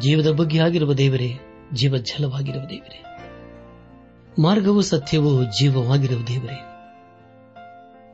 ಜೀವದ 0.00 0.30
ಬಗ್ಗೆ 0.30 0.58
ಆಗಿರುವ 0.58 0.92
ದೇವರೇ, 0.92 1.38
ಜೀವ 1.74 1.96
ಜಲವಾಗಿರುವ 1.96 2.62
ದೇವರೇ. 2.64 3.04
ಮಾರ್ಗವು 4.42 4.82
ಸತ್ಯವೂ 4.82 5.44
ಜೀವವಾಗಿರುವ 5.44 6.22
ದೇವರೇ. 6.22 6.64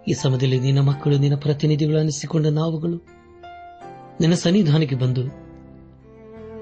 ಈ 0.08 0.12
ಸಮಯದಲ್ಲಿ 0.12 0.60
ನಿನ್ನ 0.60 0.80
ಮಕ್ಕಳು, 0.80 1.18
ನಿನ್ನ 1.18 1.36
ಪ್ರತಿನಿಧಿಗಳು 1.36 2.00
ಅನಿಸಿಕೊಂಡ 2.00 2.46
ನಾವುಗಳು 2.46 3.06
ನಿನ್ನ 4.20 4.34
ಸನ್ನಿಧಾನಕ್ಕೆ 4.34 4.96
ಬಂದು, 4.96 5.22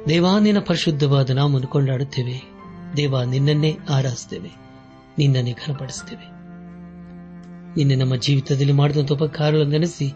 ದೇವಾ, 0.08 0.38
ನಿನ್ನ 0.38 0.60
ಪರಿಶುದ್ಧವಾದ 0.60 1.30
ನಾಮನ್ನು 1.30 1.68
ಕೊಂಡಾಡುತ್ತೇವೆ. 1.68 2.52
ದೇವ, 2.96 3.22
ನಿನ್ನನ್ನೇ 3.22 3.78
ಆರಾಧಿಸುತ್ತೇವೆ 3.90 4.50
ನಿನ್ನನ್ನೇ 5.18 5.52
ಘನಪಡಿಸುತ್ತೇವೆ 5.52 6.26
ನಿನ್ನೆ 7.76 7.94
ನಮ್ಮ 7.94 8.16
ಜೀವಿತದಲ್ಲಿ 8.16 8.72
ಮಾಡಿದಂಥ 8.72 9.12
ಉಪಕಾರಗಳನ್ನು 9.12 9.72
ನೆನೆಸಿ 9.72 10.06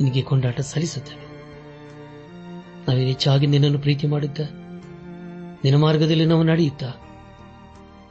ನಿನಗೆ 0.00 0.22
ಕೊಂಡಾಟ 0.22 0.60
ಸಲ್ಲಿಸುತ್ತೇವೆ. 0.60 1.21
ನಾವೇನು 2.88 3.06
ಹೆಚ್ಚಾಗಿ 3.06 3.46
ನಿನ್ನನ್ನು 3.46 3.78
ಪ್ರೀತಿ 3.78 4.06
ಮಾಡುತ್ತ 4.06 4.40
ನಿನ್ನ 5.64 5.76
ಮಾರ್ಗದಲ್ಲಿ 5.76 6.24
ನಾವು 6.24 6.42
ನಡೆಯುತ್ತ? 6.42 6.84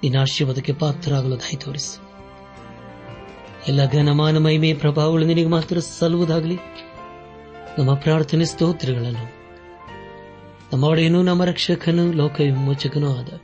ನಿನ್ನ 0.03 0.19
ಆಶೀರ್ವಾದಕ್ಕೆ 0.19 0.73
ಪಾತ್ರರಾಗಲು 0.73 1.37
ದಯ 1.37 1.55
ತೋರಿಸು. 1.55 2.11
ಎಲ್ಲ 3.67 3.91
ಘನಮಾನ 3.91 4.37
ಮಹಿಮೆ 4.37 4.73
ಪ್ರಭಾವಗಳು 4.73 5.25
ನಿನಗೆ 5.25 5.45
ಮಾತ್ರ 5.45 5.79
ಸಲ್ಲುವುದಾಗಲಿ. 5.79 6.55
ನಮ್ಮ 7.77 7.93
ಪ್ರಾರ್ಥನೆ 7.93 8.45
ಸ್ತೋತ್ರಗಳನ್ನು. 8.45 9.41
ನಮ್ಮ 10.73 10.83
ಒಡೆಯನು 10.83 11.23
ನಮ್ಮ 11.23 11.43
ರಕ್ಷಕನು, 11.43 12.13
ಲೋಕ 12.13 12.39
ವಿಮೋಚಕನೂ 12.39 13.11
ಆದ 13.11 13.39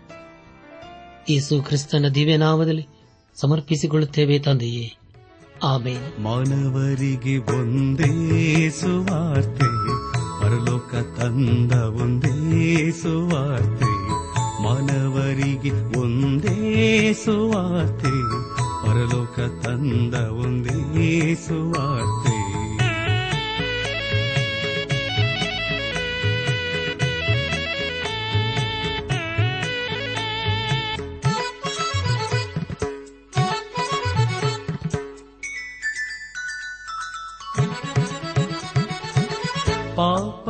ಯೇಸು 1.30 1.64
ಕ್ರಿಸ್ತನ 1.64 2.08
ದಿವ್ಯ 2.08 2.38
ನಾಮದಲ್ಲಿ 2.38 2.88
ಸಮರ್ಪಿಸಿಕೊಳ್ಳುತ್ತೇವೆ 3.36 4.40
ತಂದೆಯೇ. 4.40 4.98
ಆಮೇಲೆ 5.64 6.22
ಮಾನವರಿಗೆ 6.22 7.38
ಒಂದೇ 7.38 8.70
ಸುವಾರ್ತೆ 8.70 9.97
ಪರಲೋಕ 10.48 10.96
ತಂದ 10.96 11.72
ಒಂದೇ 11.72 12.92
ಸುವಾರ್ತೆ 12.92 13.90
ಮಾನವರಿಗೆ 14.64 15.72
ಒಂದೇ 16.00 16.56
ಸುವಾರ್ತೆ 17.14 18.12
ಪರಲೋಕ 18.84 19.40
ತಂದ 19.66 20.14
ಒಂದೇ 20.14 21.36
ಸುವಾರ್ತೆ. 21.48 22.37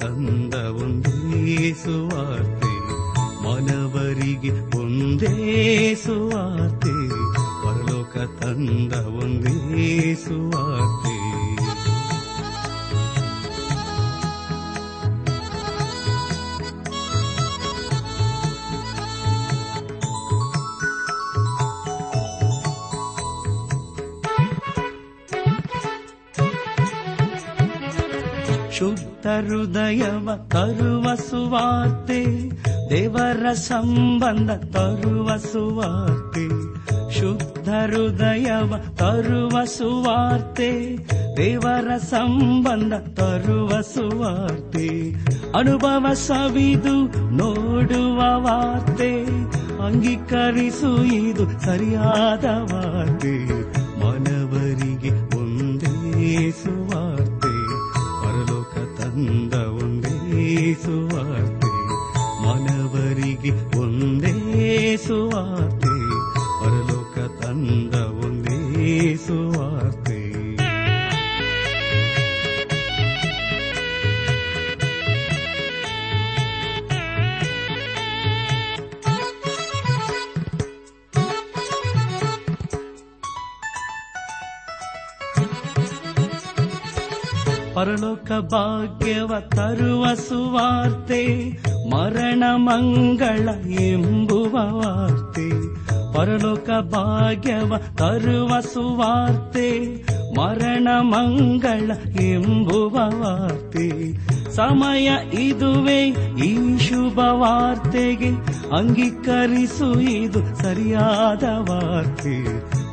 ತಂದ 0.00 0.54
ಒಂದೇ 0.54 1.14
ಸುವಾರ್ತೆ 1.74 2.72
ಮನವರಿಗೆ 3.44 4.52
ಒಂದೇ 4.78 5.34
ಸುವಾರ್ತೆ 6.04 6.94
ಪರಲೋಕ 7.62 8.16
ತಂದ 8.40 8.92
ಒಂದೇ 9.22 9.56
ಸುವಾರ್ತೆ 10.24 11.14
ಹೃದಯವ 29.26 30.30
ತರುವ 30.48 31.14
ಸುವಾರ್ತೆ, 31.14 32.50
ದೇವರ 32.90 33.52
ಸಂಬಂಧ 33.52 34.50
ತರುವ 34.50 35.36
ಸುವಾರ್ತೆ, 35.36 36.48
ಶುದ್ಧ 37.20 37.68
ಹೃದಯವ 37.68 38.74
ತರುವ 38.94 39.64
ಸುವಾರ್ತೆ, 39.64 40.96
ದೇವರ 41.36 41.96
ಸಂಬಂಧ 41.96 42.92
ತರುವ 42.92 43.80
ಸುವಾರ್ತೆ, 43.80 45.12
ಅನುಭವ 45.54 46.12
ಸವಿದು 46.12 46.96
ನೋಡುವ 47.36 48.18
ವಾರ್ತೆ, 48.18 49.24
ಅಂಗೀಕರಿಸು 49.86 51.04
ಇದು 51.04 51.60
ಸರಿಯಾದ 51.60 52.44
ವಾರ್ತೆ, 52.44 53.34
ಮನವರಿಗೆ 54.00 55.38
ಒಂದೇ 55.38 56.50
ಸುವಾರ್ತೆ. 56.50 57.05
ತಂದ 59.16 59.54
ಒಂದೇ 59.76 60.14
ಸುವಾರ್ತೆ 60.74 61.70
ಮನವರಿಗೆ 62.42 63.52
ಒಂದೇ 63.78 64.32
ಸುವಾರ್ತೆ 64.96 65.92
ಪರಲೋಕ 66.58 67.16
ತಂದ 67.40 67.94
ಒಂದೇ 68.24 68.58
ಸುವಾರ್ತೆ 69.26 70.05
ಪರಲೋಕ 87.86 88.32
ಭಾಗ್ಯವ 88.44 89.32
ತರುವ 89.40 90.14
ಸುವಾರ್ತೆ, 90.14 91.50
ಮರಣ 91.90 92.44
ಮಂಗಳ 92.56 93.48
ಎಂಬುವ 93.80 94.52
ವಾರ್ತೆ. 94.52 95.50
ಪರಲೋಕ 96.14 96.70
ಭಾಗ್ಯವ 96.84 97.76
ತರುವ 97.94 98.60
ಸುವಾರ್ತೆ, 98.60 99.94
ಮರಣ 100.40 100.88
ಮಂಗಳ 101.00 102.20
ಎಂಬುವ 102.20 102.94
ವಾರ್ತೆ. 102.94 104.12
ಸಮಯ 104.56 105.10
ಇದುವೇ 105.32 106.06
ಈ 106.44 106.78
ಶುಭ 106.78 107.18
ವಾರ್ತೆಗೆ, 107.18 108.30
ಅಂಗೀಕರಿಸು 108.76 110.00
ಇದು 110.00 110.62
ಸರಿಯಾದ 110.62 111.44
ವಾರ್ತೆ. 111.70 112.36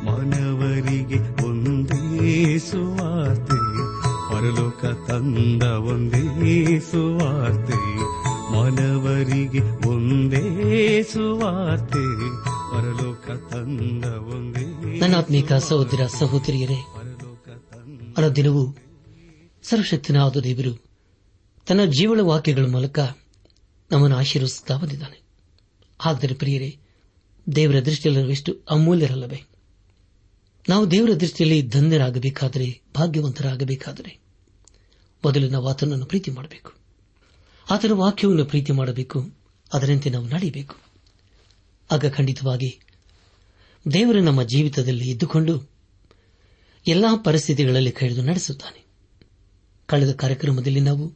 ಮನವರಿಗೆ 0.06 1.46
ಒಂದೇ 1.46 2.58
ಸುವಾರ್ತೆ 2.58 3.63
ಪರಲೋಕ 4.44 4.84
ತಂದ 4.84 5.62
ಒಂದೇ 5.62 6.80
ಸುವಾರ್ತೆ 6.80 7.96
ಮನವರಿಗೆ 8.52 9.88
ಒಂದೇ 9.88 11.02
ಸುವಾರ್ತೆ 11.02 12.02
ಪರಲೋಕ 12.48 13.52
ತಂದ 13.52 14.04
ಒಂದೇ 14.04 14.98
ನನ್ನಾತ್ಮೀಕ 14.98 15.52
ಸಹೋದರ 15.52 16.06
ಸಹೋದರಿಯರೇ 16.06 16.74
ಅನುದಿನವೂ 18.16 18.76
ಸರ್ವಶಕ್ತನಾದ 19.62 20.36
ದೇವರು 20.36 20.84
ತನ್ನ 21.66 21.84
ಜೀವನ 21.84 22.20
ವಾಕ್ಯಗಳ 22.20 22.66
ಮೂಲಕ 22.66 22.98
ನಮ್ಮನ್ನು 23.90 24.16
ಆಶೀರ್ವಿಸುತ್ತಾ 24.16 24.76
ಬಂದಿದ್ದಾನೆ. 24.76 25.22
ಆದರೆ 26.04 26.34
ಪ್ರಿಯರೇ 26.34 26.76
ದೇವರ 27.56 27.84
ದೃಷ್ಟಿಯಲ್ಲಿ 27.84 28.30
ಎಷ್ಟು 28.30 28.56
ಅಮೂಲ್ಯರಲ್ಲವೇ? 28.70 29.42
ನಾವು 30.68 30.90
ದೇವರ 30.90 31.10
ದೃಷ್ಟಿಯಲ್ಲಿ 31.10 31.62
ಧನ್ಯರಾಗಬೇಕಾದರೆ 31.62 32.80
ಭಾಗ್ಯವಂತರಾಗಬೇಕಾದರೆ 32.96 34.23
ಮೊದಲು 35.24 35.48
ನಾವು 35.48 35.68
ಆತನನ್ನು 35.68 36.06
ಪ್ರೀತಿ 36.06 36.30
ಮಾಡಬೇಕು. 36.30 36.72
ಆತನ 37.70 37.92
ವಾಕ್ಯವನ್ನು 37.92 38.44
ಪ್ರೀತಿ 38.44 38.72
ಮಾಡಬೇಕು. 38.72 39.30
ಅದರಂತೆ 39.72 40.10
ನಾವು 40.10 40.28
ನಡೆಯಬೇಕು 40.28 40.76
ಆಗ 41.90 42.06
ಖಂಡಿತವಾಗಿ 42.06 42.80
ದೇವರು 43.92 44.20
ನಮ್ಮ 44.20 44.42
ಜೀವಿತದಲ್ಲಿ 44.42 45.10
ಇದ್ದುಕೊಂಡು 45.10 45.70
ಎಲ್ಲಾ 46.86 47.16
ಪರಿಸ್ಥಿತಿಗಳಲ್ಲಿ 47.16 47.92
ಕಳೆದು 47.92 48.22
ನಡೆಸುತ್ತಾನೆ. 48.22 48.84
ಕಳೆದ 49.86 50.12
ಕಾರ್ಯಕ್ರಮದಲ್ಲಿ 50.12 50.80
ನಾವು 50.80 51.12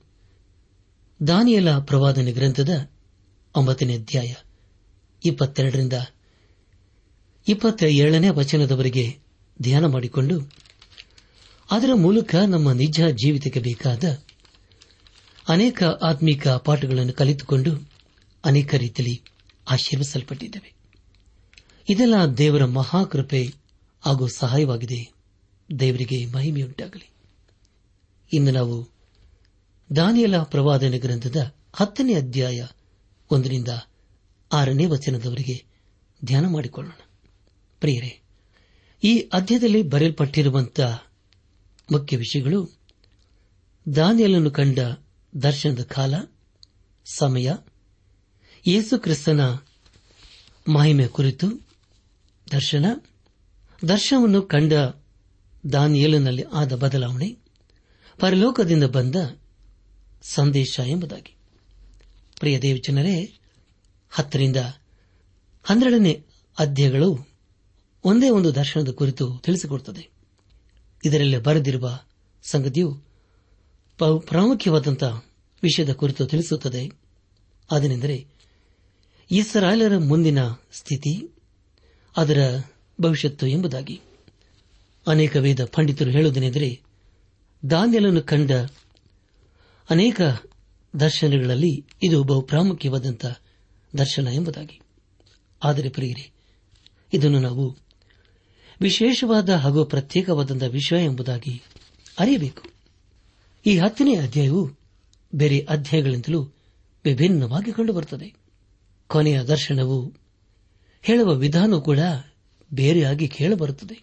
ದಾನಿಯಲ 1.26 1.78
ಪ್ರವಾದನೆ 1.78 2.32
ಗ್ರಂಥದ 2.32 2.90
ಒಂಬತ್ತನೇ 3.56 3.94
ಅಧ್ಯಾಯ 3.94 4.34
ಇಪ್ಪತ್ತೆರಡರಿಂದ 5.25 5.93
ಇಪ್ಪತ್ತ 7.49 7.82
ಏಳನೇ 7.82 8.28
ವಚನದವರೆಗೆ 8.28 9.19
ಧ್ಯಾನ 9.62 9.87
ಮಾಡಿಕೊಂಡು 9.87 10.57
ಅದರ 11.70 11.90
ಮೂಲಕ 11.94 12.34
ನಮ್ಮ 12.34 12.72
ನಿಜ 12.72 13.00
ಜೀವಿತಕ್ಕೆ 13.10 13.60
ಬೇಕಾದ 13.60 14.24
ಅನೇಕ 15.48 15.82
ಆತ್ಮಿಕ 16.02 16.48
ಪಾಠಗಳನ್ನು 16.48 17.12
ಕಲಿತುಕೊಂಡು 17.12 17.90
ಅನೇಕ 18.44 18.74
ರೀತಿಯಲ್ಲಿ 18.74 19.22
ಆಶೀರ್ವಿಸಲ್ಪಟ್ಟಿದ್ದೇವೆ. 19.70 20.74
ಇದೆಲ್ಲ 21.90 22.14
ದೇವರ 22.38 22.64
ಮಹಾಕೃಪೆ 22.64 23.54
ಹಾಗೂ 24.00 24.26
ಸಹಾಯವಾಗಿದೆ. 24.26 25.12
ದೇವರಿಗೆ 25.80 26.26
ಮಹಿಮೆಯುಂಟಾಗಲಿ. 26.26 27.10
ಇಂದು 28.32 28.50
ನಾವು 28.50 28.88
ದಾನಿಯಲ 29.96 30.38
ಪ್ರವಾದನ 30.38 30.94
ಗ್ರಂಥದ 30.98 31.54
ಹತ್ತನೇ 31.72 32.14
ಅಧ್ಯಾಯ 32.14 32.66
ಒಂದರಿಂದ 33.30 33.68
ಆರನೇ 34.52 34.86
ವಚನದವರೆಗೆ 34.86 35.64
ಧ್ಯಾನ 36.24 36.46
ಮಾಡಿಕೊಳ್ಳೋಣ. 36.46 37.08
ಪ್ರಿಯರೇ, 37.80 38.20
ಈ 39.04 39.18
ಅಧ್ಯಾಯದಲ್ಲಿ 39.18 39.82
ಬರೆಯಲ್ಪಟ್ಟಿರುವಂತಹ 39.82 41.07
ಮುಖ್ಯ 41.93 42.17
ವಿಷಯಗಳು. 42.17 42.79
ದಾನಿಯಲನ್ನು 43.96 44.50
ಕಂಡ 44.50 44.79
ದರ್ಶನದ 45.43 45.82
ಕಾಲ, 45.82 46.14
ಸಮಯ. 47.05 47.52
ಯೇಸು 48.67 48.99
ಕ್ರಿಸ್ತನ 48.99 49.40
ಮಹಿಮೆ 50.69 51.06
ಕುರಿತು 51.06 51.69
ದರ್ಶನ. 52.52 52.87
ದರ್ಶನವನ್ನು 53.88 54.43
ಕಂಡ 54.43 54.73
ದಾನಿಯಲನಲ್ಲಿ 55.73 56.43
ಆದ 56.43 56.73
ಬದಲಾವಣೆ. 56.73 57.37
ಪರಲೋಕದಿಂದ 58.19 58.85
ಬಂದ 58.85 59.14
ಸಂದೇಶ 60.23 60.81
ಎಂಬುದಾಗಿ. 60.87 61.37
ಪ್ರಿಯ 62.38 62.58
ದೇವಜನರೇ, 62.58 63.38
ಹತ್ತರಿಂದ 64.11 64.56
ಹನ್ನೆರಡನೇ 65.62 66.25
ಅಧ್ಯಾಯಗಳು 66.58 67.29
ಒಂದೇ 68.05 68.31
ಒಂದು 68.31 68.55
ದರ್ಶನದ 68.55 68.88
ಕುರಿತು 68.88 69.38
ತಿಳಿಸಿಕೊಡುತ್ತದೆ. 69.38 70.17
ಇದರಲ್ಲಿ 71.04 71.38
ಬರೆದಿರುವ 71.38 72.00
ಸಂಗತಿಯು 72.42 73.02
ಪ್ರಾಮುಖ್ಯವಾದಂತಹ 74.18 75.24
ವಿಷಯದ 75.62 75.92
ಕುರಿತು 75.92 76.26
ತಿಳಿಸುತ್ತದೆ. 76.26 76.90
ಅದನೆಂದರೆ, 77.70 78.26
ಇಸ್ರಾಯೇಲರ 79.30 79.98
ಮುಂದಿನ 79.98 80.38
ಸ್ಥಿತಿ, 80.72 81.30
ಅದರ 82.16 82.60
ಭವಿಷ್ಯತ್ತು 83.00 83.46
ಎಂಬುದಾಗಿ. 83.46 84.00
ಅನೇಕ 85.06 85.36
ವೇದ 85.36 85.64
ಪಂಡಿತರು 85.64 86.10
ಹೇಳುವುದೇನೆಂದರೆ, 86.10 86.80
ದಾನ್ಯಲನ್ನು 87.70 88.22
ಕಂಡ 88.22 88.52
ಅನೇಕ 89.90 90.20
ದರ್ಶನಗಳಲ್ಲಿ 91.00 91.84
ಇದು 92.02 92.24
ಬಹು 92.24 92.42
ಪ್ರಾಮುಖ್ಯವಾದಂತಹ 92.42 93.38
ದರ್ಶನ 93.98 94.28
ಎಂಬುದಾಗಿ. 94.32 94.80
ಆದರೆ 95.64 95.88
ಪ್ರಿಯರೇ, 95.88 96.30
ಇದನ್ನು 97.12 97.40
ನಾವು 97.40 97.88
ವಿಶೇಷವಾದ 98.80 99.49
ಹಾಗೂ 99.49 99.85
ಪ್ರತ್ಯೇಕವಾದಂತಹ 99.85 100.66
ವಿಷಯ 100.66 101.04
ಎಂಬುದಾಗಿ 101.04 101.62
ಅರಿಯಬೇಕು. 102.18 102.62
ಈ 103.66 103.78
ಹತ್ತನೇ 103.78 104.16
ಅಧ್ಯಾಯವು 104.16 104.70
ಬೇರೆ 105.35 105.66
ಅಧ್ಯಾಯಗಳಿಂದಲೂ 105.68 106.42
ವಿಭಿನ್ನವಾಗಿ 107.04 107.73
ಕಂಡುಬರುತ್ತದೆ. 107.73 108.35
ಕೊನೆಯ 109.06 109.42
ದರ್ಶನವು 109.42 110.14
ಹೇಳುವ 111.02 111.35
ವಿಧಾನವೂ 111.35 111.80
ಕೂಡ 111.80 111.99
ಬೇರೆಯಾಗಿ 112.75 113.28
ಕೇಳಬರುತ್ತದೆ. 113.28 114.02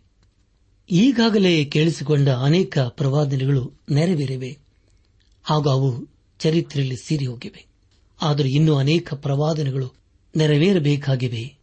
ಈಗಾಗಲೇ 0.92 1.66
ಕೇಳಿಸಿಕೊಂಡ 1.66 2.30
ಅನೇಕ 2.30 2.80
ಪ್ರವಾದನೆಗಳು 2.80 3.74
ನೆರವೇರಿವೆ. 3.92 4.58
ಹಾಗೂ 5.44 5.70
ಅವು 5.70 6.08
ಚರಿತ್ರೆಯಲ್ಲಿ 6.40 6.96
ಸೀರಿ 6.98 7.26
ಹೋಗಿವೆ. 7.26 7.66
ಆದರೆ 8.22 8.50
ಇನ್ನೂ 8.50 8.76
ಅನೇಕ 8.76 9.14
ಪ್ರವಾದನೆಗಳು 9.14 9.94
ನೆರವೇರಬೇಕಾಗಿವೆ. 10.36 11.56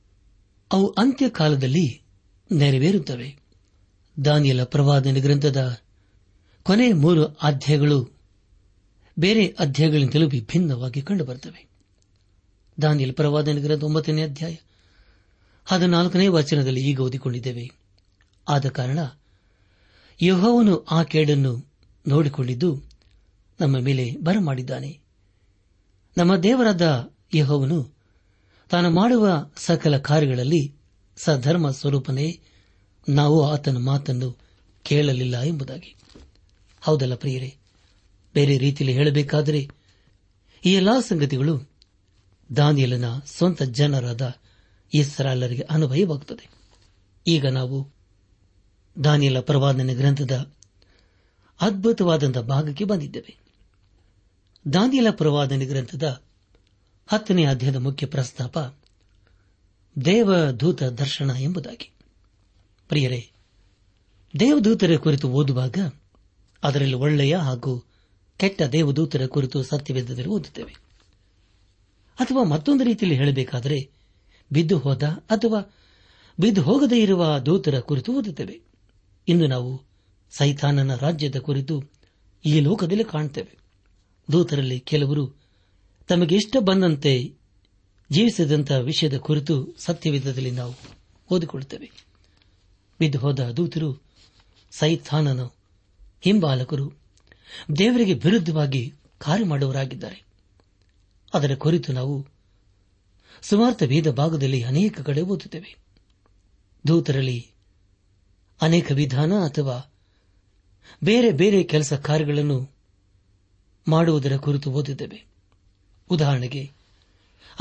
ಅವು 0.72 0.86
ಅಂತ್ಯಕಾಲದಲ್ಲಿ 0.86 2.01
ನೆರವೇರುತ್ತವೆ. 2.52 3.36
ದಾನಿಯಲ 4.24 4.64
ಪ್ರವಾದನ 4.64 5.16
ಗ್ರಂಥದ 5.20 5.80
ಕೊನೆ 6.62 6.92
ಮೂರು 6.92 7.24
ಅಧ್ಯಾಯಗಳು 7.24 8.10
ಬೇರೆ 9.18 9.46
ಅಧ್ಯಾಯಗಳಿಂದಲೂ 9.46 10.28
ವಿಭಿನ್ನವಾಗಿ 10.28 11.02
ಕಂಡುಬರುತ್ತವೆ. 11.02 11.68
ದಾನಿಯಲ 12.82 13.12
ಪ್ರವಾದನ 13.12 13.58
ಗ್ರಂಥ 13.58 13.82
ಒಂಬತ್ತನೇ 13.82 14.22
ಅಧ್ಯಾಯ 14.22 14.56
ಹದಿನಾಲ್ಕನೇ 15.64 16.28
ವಚನದಲ್ಲಿ 16.28 16.80
ಈಗ 16.80 17.00
ಓದಿಕೊಂಡಿದ್ದೇವೆ. 17.00 17.70
ಆದ 18.48 18.68
ಕಾರಣ 18.68 18.98
ಯಹೋವನು 20.22 20.86
ಆ 20.90 21.02
ಕೇಡನ್ನು 21.02 21.66
ನೋಡಿಕೊಂಡಿದ್ದು 22.08 22.82
ನಮ್ಮ 23.60 23.78
ಮೇಲೆ 23.78 24.16
ಬರಮಾಡಿದ್ದಾನೆ. 24.16 24.98
ನಮ್ಮ 26.16 26.36
ದೇವರಾದ 26.36 27.10
ಯಹೋವನು 27.34 27.94
ತಾನು 28.70 28.90
ಮಾಡುವ 28.90 29.50
ಸಕಲ 29.56 29.98
ಕಾರ್ಯಗಳಲ್ಲಿ 29.98 30.74
ಸಧರ್ಮ 31.16 31.70
ಸ್ವರೂಪನೇ 31.70 32.40
ನಾವು 33.08 33.50
ಆತನ 33.50 33.76
ಮಾತನ್ನು 33.76 34.38
ಕೇಳಲಿಲ್ಲ 34.82 35.42
ಎಂಬುದಾಗಿ. 35.42 35.96
ಹೌದಲ್ಲ 36.80 37.14
ಪ್ರಿಯರೇ? 37.14 37.56
ಬೇರೆ 38.34 38.58
ರೀತಿಯಲ್ಲಿ 38.58 38.98
ಹೇಳಬೇಕಾದರೆ, 38.98 39.68
ಈ 40.64 40.74
ಎಲ್ಲಾ 40.74 41.00
ಸಂಗತಿಗಳು 41.00 41.70
ದಾನಿಯಲನ 42.56 43.04
ಸ್ವಂತ 43.26 43.62
ಜನರಾದ 43.62 44.34
ಇಸ್ರಾಲರಿಗೆ 44.94 45.62
ಅನ್ವಯವಾಗುತ್ತದೆ 45.62 46.50
ಈಗ 47.26 47.46
ನಾವು 47.46 47.88
ದಾನಿಯಲ 49.04 49.40
ಪ್ರವಾದನೆ 49.40 49.94
ಗ್ರಂಥದ 49.94 50.52
ಅದ್ಭುತವಾದಂತಹ 51.60 52.40
ಭಾಗಕ್ಕೆ 52.40 52.84
ಬಂದಿದ್ದೇವೆ. 52.84 53.36
ದಾನಿಯಲ 54.72 55.06
ಪ್ರವಾದನೆ 55.10 55.66
ಗ್ರಂಥದ 55.66 56.22
ಹತ್ತನೇ 57.06 57.44
ಅಧ್ಯಾಯದ 57.44 57.76
ಮುಖ್ಯ 57.76 58.06
ಪ್ರಸ್ತಾಪ 58.06 58.58
ದೇವದೂತ 60.04 60.82
ದರ್ಶನ 60.82 61.30
ಎಂಬುದಾಗಿ. 61.38 61.92
ಪ್ರಿಯರೇ, 62.88 63.30
ದೇವದೂತರ 64.40 64.96
ಕುರಿತು 64.96 65.28
ಓದುವಾಗ 65.28 65.76
ಅದರಲ್ಲಿ 66.62 66.94
ಒಳ್ಳೆಯ 66.94 67.36
ಹಾಗೂ 67.36 67.84
ಕೆಟ್ಟ 68.36 68.62
ದೇವದೂತರ 68.62 69.26
ಕುರಿತು 69.26 69.62
ಸತ್ಯವೇದದಲ್ಲಿ 69.62 70.28
ಓದುತ್ತೇವೆ. 70.28 70.76
ಅಥವಾ 72.14 72.44
ಮತ್ತೊಂದು 72.44 72.84
ರೀತಿಯಲ್ಲಿ 72.84 73.18
ಹೇಳಬೇಕಾದರೆ, 73.18 73.90
ಬಿದ್ದು 74.52 74.78
ಹೋದ 74.78 75.02
ಅಥವಾ 75.02 75.74
ಬಿದ್ದು 76.40 76.62
ಹೋಗದೇ 76.62 77.02
ಇರುವ 77.02 77.38
ದೂತರ 77.38 77.80
ಕುರಿತು 77.80 78.12
ಓದುತ್ತೇವೆ. 78.12 78.60
ಇಂದು 79.28 79.46
ನಾವು 79.46 79.82
ಸೈತಾನನ 80.30 80.94
ರಾಜ್ಯದ 80.94 81.36
ಕುರಿತು 81.36 81.84
ಈ 82.44 82.60
ಲೋಕದಲ್ಲಿ 82.60 83.04
ಕಾಣುತ್ತೇವೆ 83.04 83.58
ದೂತರಲ್ಲಿ 84.32 84.80
ಕೆಲವರು 84.80 85.40
ತಮಗೆ 86.08 86.34
ಇಷ್ಟ 86.34 86.56
ಬಂದಂತೆ 86.60 87.41
ಜೀವಿಸಿದಂತಹ 88.12 88.78
ವಿಷಯದ 88.78 89.16
ಕುರಿತು 89.16 89.74
ಸತ್ಯವಿಧದಲ್ಲಿ 89.78 90.50
ನಾವು 90.50 90.74
ಓದಿಕೊಳ್ಳುತ್ತೇವೆ. 91.30 91.90
ಬಿದ್ದು 92.98 93.18
ಹೋದ 93.18 93.40
ದೂತರು 93.40 94.02
ಸೈತಾನನ 94.70 95.48
ಹಿಂಬಾಲಕರು 96.20 96.92
ದೇವರಿಗೆ 97.78 98.14
ವಿರುದ್ಧವಾಗಿ 98.14 98.94
ಕಾರ್ಯ 99.18 99.44
ಮಾಡುವರಾಗಿದ್ದಾರೆ 99.44 100.24
ಅದರ 101.34 101.54
ಕುರಿತು 101.54 101.92
ನಾವು 101.92 102.26
ಸುಮಾರ್ಥ 103.42 103.82
ವೇದ 103.82 104.10
ಭಾಗದಲ್ಲಿ 104.10 104.62
ಅನೇಕ 104.62 105.00
ಕಡೆ 105.00 105.22
ಓದುತ್ತೇವೆ. 105.22 105.76
ದೂತರಲ್ಲಿ 106.88 107.50
ಅನೇಕ 108.62 108.92
ವಿಧಾನ 108.92 109.32
ಅಥವಾ 109.32 109.92
ಬೇರೆ 111.04 111.32
ಬೇರೆ 111.32 111.62
ಕೆಲಸ 111.62 111.92
ಕಾರ್ಯಗಳನ್ನು 111.92 112.70
ಮಾಡುವುದರ 113.88 114.36
ಕುರಿತು 114.36 114.70
ಓದಿದ್ದೇವೆ 114.72 115.26
ಉದಾಹರಣೆಗೆ 116.10 116.81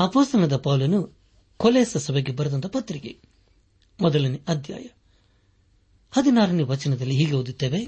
ಅಪೋಸ್ತನದ 0.00 0.56
ಪೌಲನು 0.56 1.18
ಕೊಲೆಸ 1.56 1.96
ಸಭೆಗೆ 1.96 2.32
ಬರೆದಂತ 2.32 2.66
ಪತ್ರಿಕೆ. 2.66 3.18
ಮೊದಲನೇ 4.00 4.40
ಅಧ್ಯಾಯ. 4.48 4.82
ಹದಿನಾರನೇ 6.10 6.62
ವಚನದಲ್ಲಿ 6.62 7.16
ಹೀಗೆ 7.16 7.32
ಓದುತ್ತೇವೆ. 7.32 7.86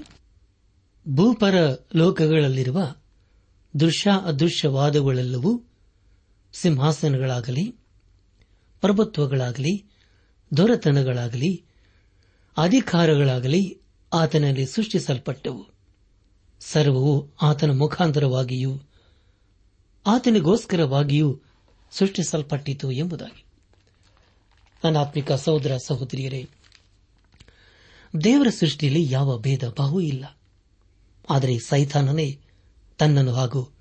ಭೂಪರ 1.09 1.53
ಲೋಕಗಳಲ್ಲಿರುವ 1.95 2.95
ದೃಶ್ಯ 3.79 4.11
ಅದೃಶ್ಯವಾದಗಳೆಲ್ಲವೂ 4.25 5.61
ಸಿಂಹಾಸನಗಳಾಗಲಿ 6.53 7.63
ಪ್ರಭುತ್ವಗಳಾಗಲಿ 8.81 9.91
ದೊರೆತನಗಳಾಗಲಿ, 10.57 11.65
ಅಧಿಕಾರಗಳಾಗಲಿ 12.57 13.81
ಆತನಲ್ಲಿ 14.13 14.65
ಸೃಷ್ಟಿಸಲ್ಪಟ್ಟವು. 14.65 15.73
ಸರ್ವವು 16.59 17.33
ಆತನ 17.41 17.71
ಮುಖಾಂತರವಾಗಿಯೂ, 17.71 18.81
ಆತನಿಗೋಸ್ಕರವಾಗಿಯೂ 20.07 21.41
ಸೃಷ್ಟಿಸಲ್ಪಟ್ಟಿತು 21.97 22.91
ಎಂಬುದಾಗಿ. 22.91 23.45
ಅನಾತ್ಮಿಕ 24.83 25.31
ಸಹೋದರ 25.31 25.77
ಸಹೋದರಿಯರೇ, 25.85 26.49
ದೇವರ 28.23 28.47
ಸೃಷ್ಟಿಯಲ್ಲಿ 28.49 29.11
ಯಾವ 29.11 29.39
ಭೇದ 29.39 29.63
ಭಾವೂ 29.77 29.99
ಇಲ್ಲ. 29.99 30.37
ಆದರೆ 31.29 31.59
ಸೈತಾನನೇ 31.59 32.39
ತನ್ನನ್ನು 32.97 33.31
ಹಾಗೂ 33.31 33.73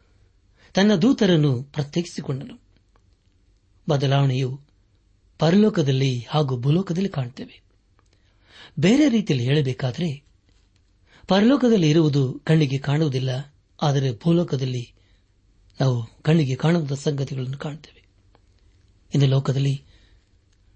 ತನ್ನ 0.75 0.95
ದೂತರನ್ನು 0.95 1.63
ಪ್ರತ್ಯೇಕಿಸಿಕೊಂಡನು. 1.63 2.61
ಬದಲಾವಣೆಯು 3.91 4.61
ಪರಲೋಕದಲ್ಲಿ 5.39 6.27
ಹಾಗೂ 6.29 6.61
ಭೂಲೋಕದಲ್ಲಿ 6.61 7.09
ಕಾಣುತ್ತೇವೆ. 7.09 7.63
ಬೇರೆ 8.81 9.09
ರೀತಿಯಲ್ಲಿ 9.09 9.47
ಹೇಳಬೇಕಾದರೆ, 9.47 10.25
ಪರಲೋಕದಲ್ಲಿ 11.29 11.91
ಇರುವುದು 11.91 12.41
ಕಣ್ಣಿಗೆ 12.45 12.79
ಕಾಣುವುದಿಲ್ಲ, 12.79 13.55
ಆದರೆ 13.83 14.13
ಭೂಲೋಕದಲ್ಲಿ 14.13 14.93
ನಾವು 15.81 16.23
ಕಣ್ಣಿಗೆ 16.23 16.55
ಕಾಣುವ 16.57 16.95
ಸಂಗತಿಗಳನ್ನು 16.95 17.59
ಕಾಣುತ್ತೇವೆ. 17.59 17.94
ಇನ್ನು 19.15 19.29
ಲೋಕದಲ್ಲಿ 19.29 19.85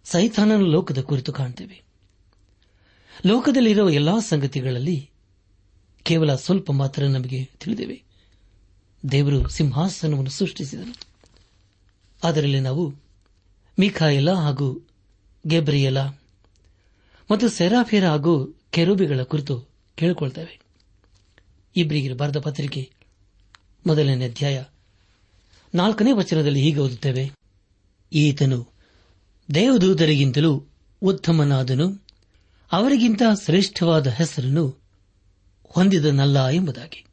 ಸೈತಾನನ 0.04 0.61
ಲೋಕದ 0.61 1.00
ಕುರಿತು 1.00 1.33
ಕಾಣ್ತೇವೆ. 1.33 1.83
ಲೋಕದಲ್ಲಿರುವ 3.26 3.90
ಎಲ್ಲಾ 3.90 4.18
ಸಂಗತಿಗಳಲ್ಲಿ 4.18 5.11
ಕೇವಲ 6.02 6.35
ಸ್ವಲ್ಪ 6.35 6.73
ಮಾತ್ರ 6.73 7.04
ನಮಗೆ 7.04 7.45
ತಿಳಿದಿವೆ. 7.45 8.02
ದೇವರು 9.11 9.49
ಸಿಂಹಾಸನವನ್ನು 9.49 10.30
ಸೃಷ್ಟಿಸಿದನು. 10.30 10.95
ಅದರಲ್ಲಿ 12.25 12.61
ನಾವು 12.61 12.95
ಮಿಖಾಯಲ 13.80 14.30
ಹಾಗೂ 14.30 14.88
ಗೆಬ್ರಿಯಲ 15.47 16.00
ಮತ್ತು 17.30 17.49
ಸೆರಾಫೇರ 17.49 18.09
ಹಾಗೂ 18.09 18.61
ಕೆರೂಬಿಗಳ 18.71 19.23
ಕುರಿತು 19.23 19.61
ಕೇಳಿಕೊಳ್ತೇವೆ. 19.95 20.61
ಇಬ್ಬರಿಗೆ 21.76 22.12
ಬರೆದ 22.12 22.38
ಪತ್ರಿಕೆ 22.38 22.90
ಮೊದಲನೇ 23.87 24.25
ಅಧ್ಯಾಯ 24.25 24.64
ನಾಲ್ಕನೇ 25.75 26.12
ವಚನದಲ್ಲಿ 26.12 26.61
ಹೀಗೆ 26.61 26.78
ಓದುತ್ತೇವೆ. 26.78 27.38
ಈತನು 28.12 28.69
ದೇವದೂತರಿಗಿಂತಲೂ 29.55 30.65
ಉತ್ತಮನಾದನು, 31.03 32.05
ಅವರಿಗಿಂತ 32.73 33.23
ಶ್ರೇಷ್ಠವಾದ 33.45 34.07
ಹೆಸರನ್ನು 34.07 34.77
ಹೊಂದಿದನಲ್ಲ 35.65 36.49
ಎಂಬುದಾಗಿ. 36.49 37.05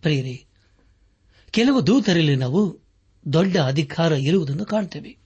ಪ್ರಿಯರೇ, 0.00 0.44
ಕೆಲವು 1.50 1.86
ದೂತರಲ್ಲಿ 1.86 2.36
ನಾವು 2.36 2.78
ದೊಡ್ಡ 3.32 3.56
ಅಧಿಕಾರ 3.56 4.12
ಇರುವುದನ್ನು 4.12 4.64
ಕಾಣುತ್ತೇವೆ 4.64 5.16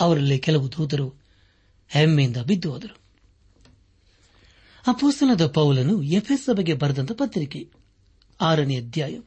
ಅವರಲ್ಲಿ 0.00 0.38
ಕೆಲವು 0.38 0.72
ದೂತರು 0.72 1.14
ಹೆಮ್ಮೆಯಿಂದ 1.88 2.36
ಬಿದ್ದು 2.36 2.72
ಹೋದರು. 2.72 2.96
ಅಪೋಸ್ತನದ 4.86 5.46
ಪೌಲನು 5.46 6.02
ಎಫ್ಎಸ್ 6.02 6.44
ಸಭೆಗೆ 6.44 6.74
ಬರೆದಂತ 6.74 7.12
ಪತ್ರಿಕೆ, 7.12 7.68
ಆರನೇ 8.40 8.76
ಅಧ್ಯಾಯ, 8.76 9.20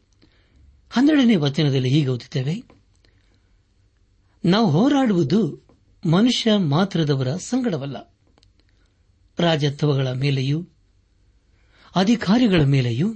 ಹನ್ನೆರಡನೇ 0.90 1.36
ವಚನದಲ್ಲಿ 1.36 1.90
ಹೀಗೆ 1.90 2.08
ಓದುತ್ತೇವೆ 2.08 2.79
ನಾವು 4.46 4.70
ಹೋರಾಡುವುದು 4.70 5.68
ಮನುಷ್ಯ 6.10 6.58
ಮಾತ್ರದವರ 6.58 7.36
ಸಂಗಡವಲ್ಲ. 7.36 8.16
ರಾಜತ್ವಗಳ 9.40 10.12
ಮೇಲೆಯೂ, 10.12 10.68
ಅಧಿಕಾರಿಗಳ 11.96 12.62
ಮೇಲೆಯೂ, 12.62 13.16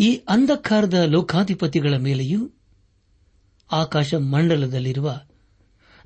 ಈ 0.00 0.16
ಅಂಧಕಾರದ 0.16 0.94
ಲೋಕಾಧಿಪತಿಗಳ 0.94 1.96
ಮೇಲೆಯೂ, 1.96 2.50
ಆಕಾಶ 3.72 4.14
ಮಂಡಲದಲ್ಲಿರುವ 4.14 5.20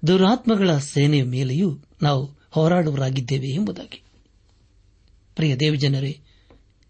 ದುರಾತ್ಮಗಳ 0.06 0.78
ಸೇನೆಯ 0.78 1.22
ಮೇಲೆಯೂ 1.22 1.78
ನಾವು 2.02 2.30
ಹೋರಾಡುವರಾಗಿದ್ದೇವೆ 2.50 3.48
ಎಂಬುದಾಗಿ. 3.48 4.02
ಪ್ರಿಯ 5.36 5.56
ದೇವಜನರೇ, 5.56 6.20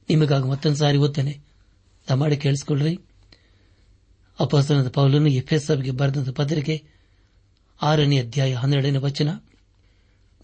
ನಿಮಗಾಗಿ 0.09 0.49
ಮತ್ತೊಂದು 0.49 0.77
ಸಾರಿ 0.77 0.97
ಓದ್ತೇನೆ. 0.97 1.41
ದಮಾಡಿ 2.09 2.37
ಕೇಳಿಸಿಕೊಳ್ಳ್ರಿ. 2.37 2.99
ಅಪಸನದ 4.41 4.89
ಪೌಲನ್ನು 4.89 5.29
ಎಫ್ಎಸ್ಎಫ್ಗೆ 5.29 5.91
ಬರೆದ 5.91 6.31
ಪತ್ರಿಕೆ 6.31 6.85
ಆರನೇ 7.83 8.19
ಅಧ್ಯಾಯ 8.19 8.55
ಹನ್ನೆರಡನೇ 8.55 8.99
ವಚನ. 8.99 9.29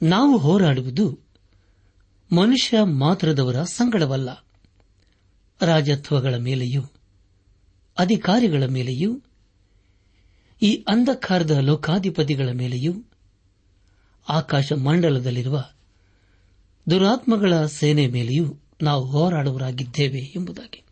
ನಾವು 0.02 0.38
ಹೋರಾಡುವುದು 0.38 1.18
ಮನುಷ್ಯ 2.32 2.82
ಮಾತ್ರದವರ 2.82 3.62
ಸಂಗಡವಲ್ಲ 3.62 4.44
ರಾಜತ್ವಗಳ 5.62 6.34
ಮೇಲೆಯೂ, 6.34 6.82
ಅಧಿಕಾರಿಗಳ 7.98 8.64
ಮೇಲೆಯೂ, 8.64 9.22
ಈ 10.62 10.84
ಅಂಧಕಾರದ 10.88 11.50
ಲೋಕಾಧಿಪತಿಗಳ 11.50 12.48
ಮೇಲೆಯೂ, 12.52 12.94
ಆಕಾಶ 14.28 14.72
ಮಂಡಲದಲ್ಲಿರುವ 14.72 15.64
ದುರಾತ್ಮಗಳ 16.90 17.66
ಸೇನೆ 17.66 18.06
ಮೇಲೆಯೂ 18.06 18.56
ನಾವು 18.82 19.04
ಹೋರಾಡುವರಾಗಿದ್ದೇವೆ 19.04 20.18
ಎಂಬುದಾಗಿ. 20.18 20.82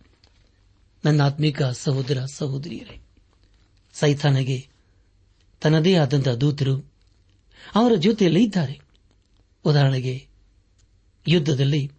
ನನ್ನ 1.06 1.22
ಆತ್ಮಿಕ 1.22 1.62
ಸಹೋದರ 1.62 2.24
ಸಹೋದರಿಯರೇ 2.24 3.00
ಸೈಥಾನಗೆ 3.92 4.68
ತನ್ನದೇ 5.60 5.94
ಆದಂತಹ 5.94 6.32
ದೂತರು 6.32 6.92
ಅವರ 7.74 7.94
ಜೊತೆಯಲ್ಲಿ 7.94 8.44
ಇದ್ದಾರೆ. 8.44 8.80
ಉದಾಹರಣೆಗೆ 9.64 10.26
ಯುದ್ದದಲ್ಲಿ 11.28 11.92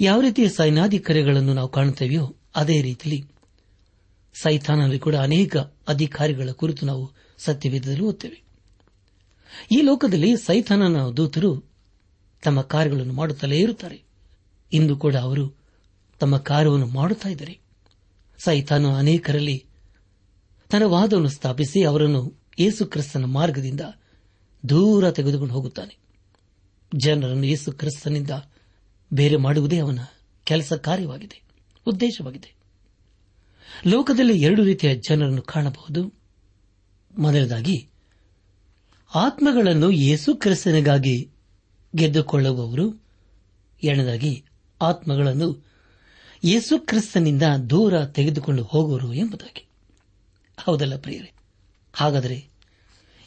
ಯಾವ 0.00 0.20
ರೀತಿಯ 0.20 0.48
ಸೈನಾಧಿಕಾರಿಗಳನ್ನು 0.48 1.54
ನಾವು 1.54 1.68
ಕಾಣುತ್ತೇವೆಯೋ 1.68 2.36
ಅದೇ 2.56 2.82
ರೀತಿಯಲ್ಲಿ 2.82 3.30
ಸೈಥಾನಲ್ಲಿ 4.34 4.98
ಕೂಡ 4.98 5.14
ಅನೇಕ 5.14 5.56
ಅಧಿಕಾರಿಗಳ 5.88 6.50
ಕುರಿತು 6.50 6.86
ನಾವು 6.86 7.12
ಸತ್ಯವೇದದಲ್ಲಿ 7.38 8.02
ಓದ್ತೇವೆ. 8.02 8.42
ಈ 9.72 9.80
ಲೋಕದಲ್ಲಿ 9.80 10.36
ಸೈತಾನನ 10.36 11.08
ದೂತರು 11.10 11.64
ತಮ್ಮ 12.44 12.60
ಕಾರ್ಯಗಳನ್ನು 12.62 13.12
ಮಾಡುತ್ತಲೇ 13.12 13.58
ಇರುತ್ತಾರೆ. 13.58 14.02
ಇಂದು 14.72 14.96
ಕೂಡ 14.96 15.16
ಅವರು 15.16 15.54
ತಮ್ಮ 16.18 16.36
ಕಾರ್ಯವನ್ನು 16.36 16.86
ಮಾಡುತ್ತಿದ್ದಾರೆ 16.86 17.69
ಸೈತಾನ 18.44 18.86
ಅನೇಕರಲ್ಲಿ 18.86 19.66
ತನ್ನ 20.70 20.82
ವಾದವನ್ನು 20.82 21.28
ಸ್ಥಾಪಿಸಿ 21.28 21.84
ಅವರನ್ನು 21.84 22.40
ಯೇಸುಕ್ರಿಸ್ತನ 22.58 23.24
ಮಾರ್ಗದಿಂದ 23.24 23.80
ದೂರ 24.68 25.10
ತೆಗೆದುಕೊಂಡು 25.10 25.54
ಹೋಗುತ್ತಾನೆ. 25.54 25.98
ಜನರನ್ನು 26.94 27.44
ಯೇಸು 27.44 27.72
ಕ್ರಿಸ್ತನಿಂದ 27.72 28.30
ಬೇರೆ 29.12 29.36
ಮಾಡುವುದೇ 29.36 29.78
ಅವನ 29.78 29.98
ಕೆಲಸ 30.44 30.72
ಕಾರ್ಯವಾಗಿದೆ, 30.72 31.42
ಉದ್ದೇಶವಾಗಿದೆ. 31.86 32.54
ಲೋಕದಲ್ಲಿ 33.86 34.40
ಎರಡು 34.40 34.64
ರೀತಿಯ 34.64 34.94
ಜನರನ್ನು 34.94 35.42
ಕಾಣಬಹುದು. 35.42 36.14
ಮೊದಲದಾಗಿ 37.18 37.88
ಆತ್ಮಗಳನ್ನು 39.14 39.90
ಯೇಸು 39.90 40.34
ಕ್ರಿಸ್ತನಿಗಾಗಿ 40.34 41.30
ಗೆದ್ದುಕೊಳ್ಳುವವರು. 41.96 43.04
ಎರಡನೇದಾಗಿ, 43.82 44.44
ಆತ್ಮಗಳನ್ನು 44.82 45.69
ಯೇಸು 46.44 46.78
ಕ್ರಿಸ್ತನಿಂದ 46.78 47.42
ದೂರ 47.70 48.04
ತೆಗೆದುಕೊಂಡು 48.04 48.62
ಹೋಗುವರು 48.62 49.14
ಎಂಬುದಾಗಿ. 49.14 49.68
ಹೌದಲ್ಲ 50.56 50.96
ಪ್ರಿಯರೇ? 50.96 51.32
ಹಾಗಾದರೆ 51.92 52.48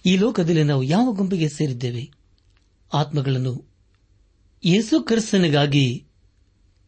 ಈ 0.05 0.17
ಲೋಕದಲ್ಲಿ 0.17 0.63
ನಾವು 0.63 0.83
ಯಾವ 0.83 1.11
ಗುಂಪಿಗೆ 1.11 1.49
ಸೇರಿದ್ದೇವೆ? 1.49 2.11
ಆತ್ಮಗಳನ್ನು 2.93 3.65
ಯೇಸು 4.65 5.03
ಕ್ರಿಸ್ತನಿಗಾಗಿ 5.03 6.05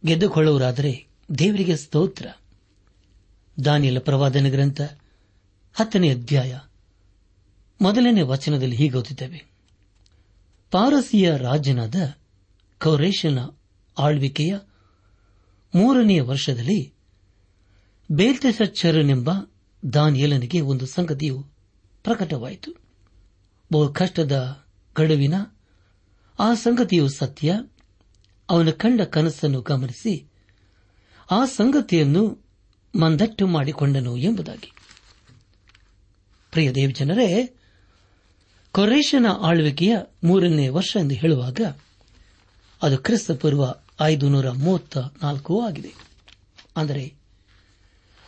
ಗೆದ್ದುಕೊಳ್ಳುವರಾದರೆ 0.06 1.08
ದೇವರಿಗೆ 1.38 1.78
ಸ್ತೋತ್ರ. 1.78 2.28
ದಾನಿಯಲ 3.66 4.00
ಪ್ರವಾದನ 4.00 4.50
ಗ್ರಂಥ 4.50 4.82
ಹತ್ತನೇ 5.74 6.12
ಅಧ್ಯಾಯ 6.12 6.60
ಮೊದಲನೇ 7.82 8.22
ವಚನದಲ್ಲಿ 8.22 8.76
ಹೀಗೆ 8.76 8.98
ಓದಿದ್ದೇವೆ 8.98 9.46
ಪಾರಸಿಯ 10.72 11.38
ರಾಜನಾದ 11.38 11.96
ಕೌರೇಶನ 12.80 13.40
ಆಳ್ವಿಕೆಯ 13.98 14.58
ಮೂರನೆಯ 15.76 16.22
ವರ್ಷದಲ್ಲಿ 16.22 16.94
ಬೇಲ್ತೆಸಚ್ಚರನೆಂಬ 18.12 19.30
ದಾನಿಯಲನಿಗೆ 19.94 20.62
ಒಂದು 20.62 20.86
ಸಂಗತಿಯು 20.86 21.48
ಪ್ರಕಟವಾಯಿತು. 22.04 22.72
ಬಹು 23.74 23.94
ಕಷ್ಟದ 23.94 24.66
ಗಡುವಿನ 24.96 25.34
ಆ 26.40 26.54
ಸಂಗತಿಯು 26.54 27.10
ಸತ್ಯ. 27.10 27.60
ಅವನ 28.50 28.70
ಕಂಡ 28.70 29.02
ಕನಸನ್ನು 29.02 29.62
ಗಮನಿಸಿ 29.62 30.32
ಆ 31.32 31.46
ಸಂಗತಿಯನ್ನು 31.46 32.46
ಮಂದಟ್ಟು 33.00 33.48
ಮಾಡಿಕೊಂಡನು 33.48 34.18
ಎಂಬುದಾಗಿ. 34.18 34.72
ಪ್ರಿಯ 36.52 36.72
ದೇವಜನರೇ 36.72 37.56
ಕೊರೇಶನ 38.72 39.26
ಆಳ್ವಿಕೆಯ 39.42 39.98
ಮೂರನೇ 40.24 40.68
ವರ್ಷ 40.68 40.98
ಎಂದು 41.00 41.16
ಹೇಳುವಾಗ 41.16 41.60
ಅದು 42.82 42.98
ಕ್ರಿಸ್ತ 42.98 43.32
ಪೂರ್ವ 43.98 44.12
ಐದು 44.12 44.30
ನೂರ 44.30 44.50
ಮೂವತ್ತ 44.50 44.98
ನಾಲ್ಕು 44.98 45.62
ಆಗಿದೆ. 45.62 45.94
ಅಂದರೆ 46.78 47.14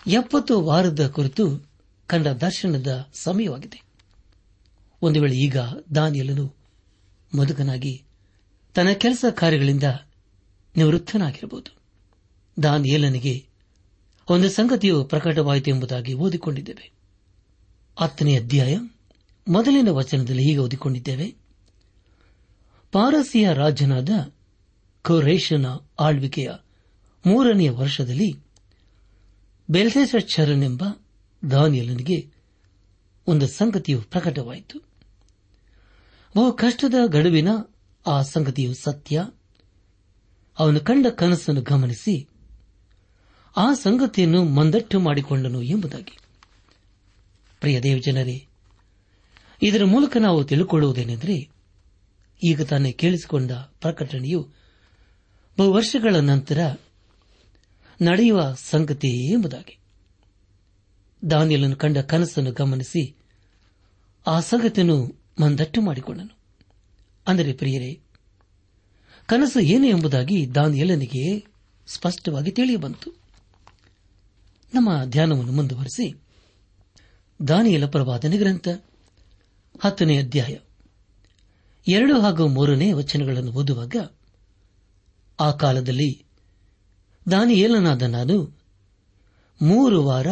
ಎಪ್ಪತ್ತು 0.08 0.62
ವಾರದ 0.62 1.08
ಕುರಿತು 1.08 1.70
ಕಂಡ 2.08 2.28
ದರ್ಶನದ 2.28 3.10
ಸಮಯವಾಗಿದೆ. 3.14 3.84
ಒಂದು 5.02 5.22
ವೇಳೆ 5.22 5.36
ಈಗ 5.36 5.58
ದಾನಿಯಲನು 5.96 6.56
ಮದುಕನಾಗಿ 7.38 8.04
ತನ್ನ 8.74 8.90
ಕೆಲಸ 8.90 9.26
ಕಾರ್ಯಗಳಿಂದ 9.32 9.84
ನಿವೃತ್ತನಾಗಿರಬಹುದು. 10.76 11.76
ದಾನಿಯಲನಿಗೆ 12.64 13.48
ಒಂದು 14.30 14.50
ಸಂಗತಿಯು 14.50 15.04
ಪ್ರಕಟವಾಯಿತು 15.04 15.70
ಎಂಬುದಾಗಿ 15.70 16.14
ಓದಿಕೊಂಡಿದ್ದೇವೆ. 16.14 16.92
ಹತ್ತನೇ 18.00 18.38
ಅಧ್ಯಾಯ 18.38 18.80
ಮೊದಲಿನ 19.48 19.90
ವಚನದಲ್ಲಿ 19.90 20.44
ಹೀಗೆ 20.44 20.58
ಓದಿಕೊಂಡಿದ್ದೇವೆ. 20.58 21.36
ಪಾರಸಿಯ 22.92 23.54
ರಾಜನಾದ 23.54 24.10
ಕೊರೇಶನ 25.04 25.66
ಆಳ್ವಿಕೆಯ 26.00 26.50
ಮೂರನೆಯ 27.26 27.70
ವರ್ಷದಲ್ಲಿ 27.70 28.40
ಬೆಲ್ಸೆಸಚ್ಚರನೆಂಬ 29.70 30.84
ದಾನಿಯಲನಿಗೆ 31.52 32.28
ಒಂದು 33.28 33.48
ಸಂಗತಿಯು 33.48 34.02
ಪ್ರಕಟವಾಯಿತು. 34.02 34.80
ಬಹು 36.38 36.52
ಕಷ್ಟದ 36.52 36.94
ಗಡುವಿನ 37.08 37.48
ಆ 38.08 38.22
ಸಂಗತಿಯು 38.22 38.74
ಸತ್ಯ. 38.74 39.28
ಅವನು 40.60 40.80
ಕಂಡ 40.80 41.08
ಕನಸನ್ನು 41.08 41.62
ಗಮನಿಸಿ, 41.62 42.30
ಆ 43.58 43.74
ಸಂಗತಿಯನ್ನು 43.74 44.44
ಮಂದಟ್ಟು 44.44 45.00
ಮಾಡಿಕೊಂಡನು 45.00 45.62
ಎಂಬುದಾಗಿ. 45.62 46.18
ಪ್ರಿಯ 47.60 47.82
ದೇವಜನರೇ, 47.82 48.48
ಇದರ 49.62 49.84
ಮೂಲಕ 49.86 50.18
ನಾವು 50.18 50.44
ತಿಳುಕೊಳ್ಳುವುದೇನೆಂದರೆ, 50.44 51.50
ಈಗ 52.44 52.62
ತಾನೇ 52.62 52.92
ಕೇಳಿಸಿಕೊಂಡ 52.92 53.52
ಪ್ರಕಟಣೆಯು 53.52 54.57
ಬಹು 55.58 55.74
ವರ್ಷಗಳ 55.74 56.16
ನಂತರ 56.16 56.76
ನಡೆಯುವ 58.02 58.56
ಸಂಗತಿ 58.60 59.32
ಎಂಬುದಾಗಿ. 59.34 59.80
ದಾನಿಯಲನ್ನು 61.30 61.76
ಕಂಡ 61.76 61.98
ಕನಸನ್ನು 61.98 62.52
ಗಮನಿಸಿ 62.52 63.16
ಆ 64.28 64.40
ಸಂಗತಿಯನ್ನು 64.40 65.22
ಮಂದಟ್ಟು 65.42 65.82
ಮಾಡಿಕೊಂಡನು 65.82 66.38
ಅಂದರೆ 67.28 67.54
ಪ್ರಿಯರೇ, 67.54 68.00
ಕನಸು 69.26 69.60
ಏನು 69.60 69.88
ಎಂಬುದಾಗಿ 69.88 70.56
ದಾನಿಯಲನಿಗೆ 70.56 71.46
ಸ್ಪಷ್ಟವಾಗಿ 71.88 72.52
ತಿಳಿಯಬಂತು. 72.52 73.12
ನಮ್ಮ 74.74 75.06
ಧ್ಯಾನವನ್ನು 75.06 75.52
ಮುಂದುವರೆಸಿ. 75.52 76.22
ದಾನಿಯಲ 77.48 77.86
ಪ್ರವಾದನೆ 77.86 78.38
ಗ್ರಂಥ 78.38 78.68
ಹತ್ತನೇ 79.84 80.18
ಅಧ್ಯಾಯ 80.18 80.58
ಎರಡು 81.92 82.22
ಹಾಗೂ 82.22 82.48
ಮೂರನೇ 82.48 82.94
ವಚನಗಳನ್ನು 82.94 83.52
ಓದುವಾಗ 83.52 83.96
ಆ 85.40 85.52
ಕಾಲದಲ್ಲಿ 85.52 86.26
ದಾನಿಯೇಲನಾದ 87.32 88.02
ನಾನು 88.02 88.58
ಮೂರು 89.62 90.06
ವಾರ 90.06 90.28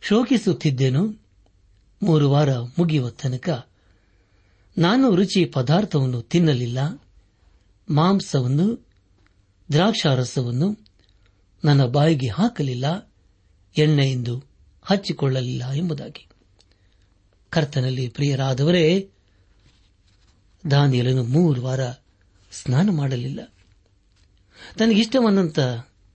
ಶೋಕಿಸುತ್ತಿದ್ದೇನು. 0.00 1.22
ಮೂರು 2.02 2.30
ವಾರ 2.30 2.58
ಮುಗಿಯುವ 2.58 3.10
ತನಕ 3.10 3.68
ನಾನು 4.78 5.14
ರುಚಿ 5.14 5.44
ಪದಾರ್ಥವನ್ನು 5.44 6.22
ತಿನ್ನಲಿಲ್ಲ. 6.22 7.02
ಮಾಂಸವನ್ನು, 7.90 8.86
ದ್ರಾಕ್ಷಾರಸವನ್ನು 9.72 10.78
ನನ್ನ 11.64 11.84
ಬಾಯಿಗೆ 11.84 12.28
ಹಾಕಲಿಲ್ಲ. 12.28 13.12
ಎಣ್ಣೆಯಿಂದ 13.76 14.28
ಹಚ್ಚಿಕೊಳ್ಳಲಿಲ್ಲ 14.82 15.72
ಎಂಬುದಾಗಿ. 15.72 16.28
ಕರ್ತನಲ್ಲಿ 17.50 18.08
ಪ್ರಿಯರಾದವರೇ, 18.08 19.10
ದಾನಿಯಲನು 20.70 21.24
ಮೂರು 21.24 21.62
ವಾರ 21.62 21.80
ಸ್ನಾನ 22.52 22.90
ಮಾಡಲಿಲ್ಲ. 22.90 23.52
ತನಗಿಷ್ಟವನ್ನಂತ 24.78 25.60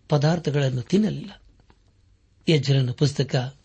ಪದಾರ್ಥಗಳನ್ನು 0.10 0.82
ತಿನ್ನಲಿಲ್ಲ. 0.82 1.42
ಯಜ್ಜರನ 2.50 2.92
ಪುಸ್ತಕ, 2.92 3.56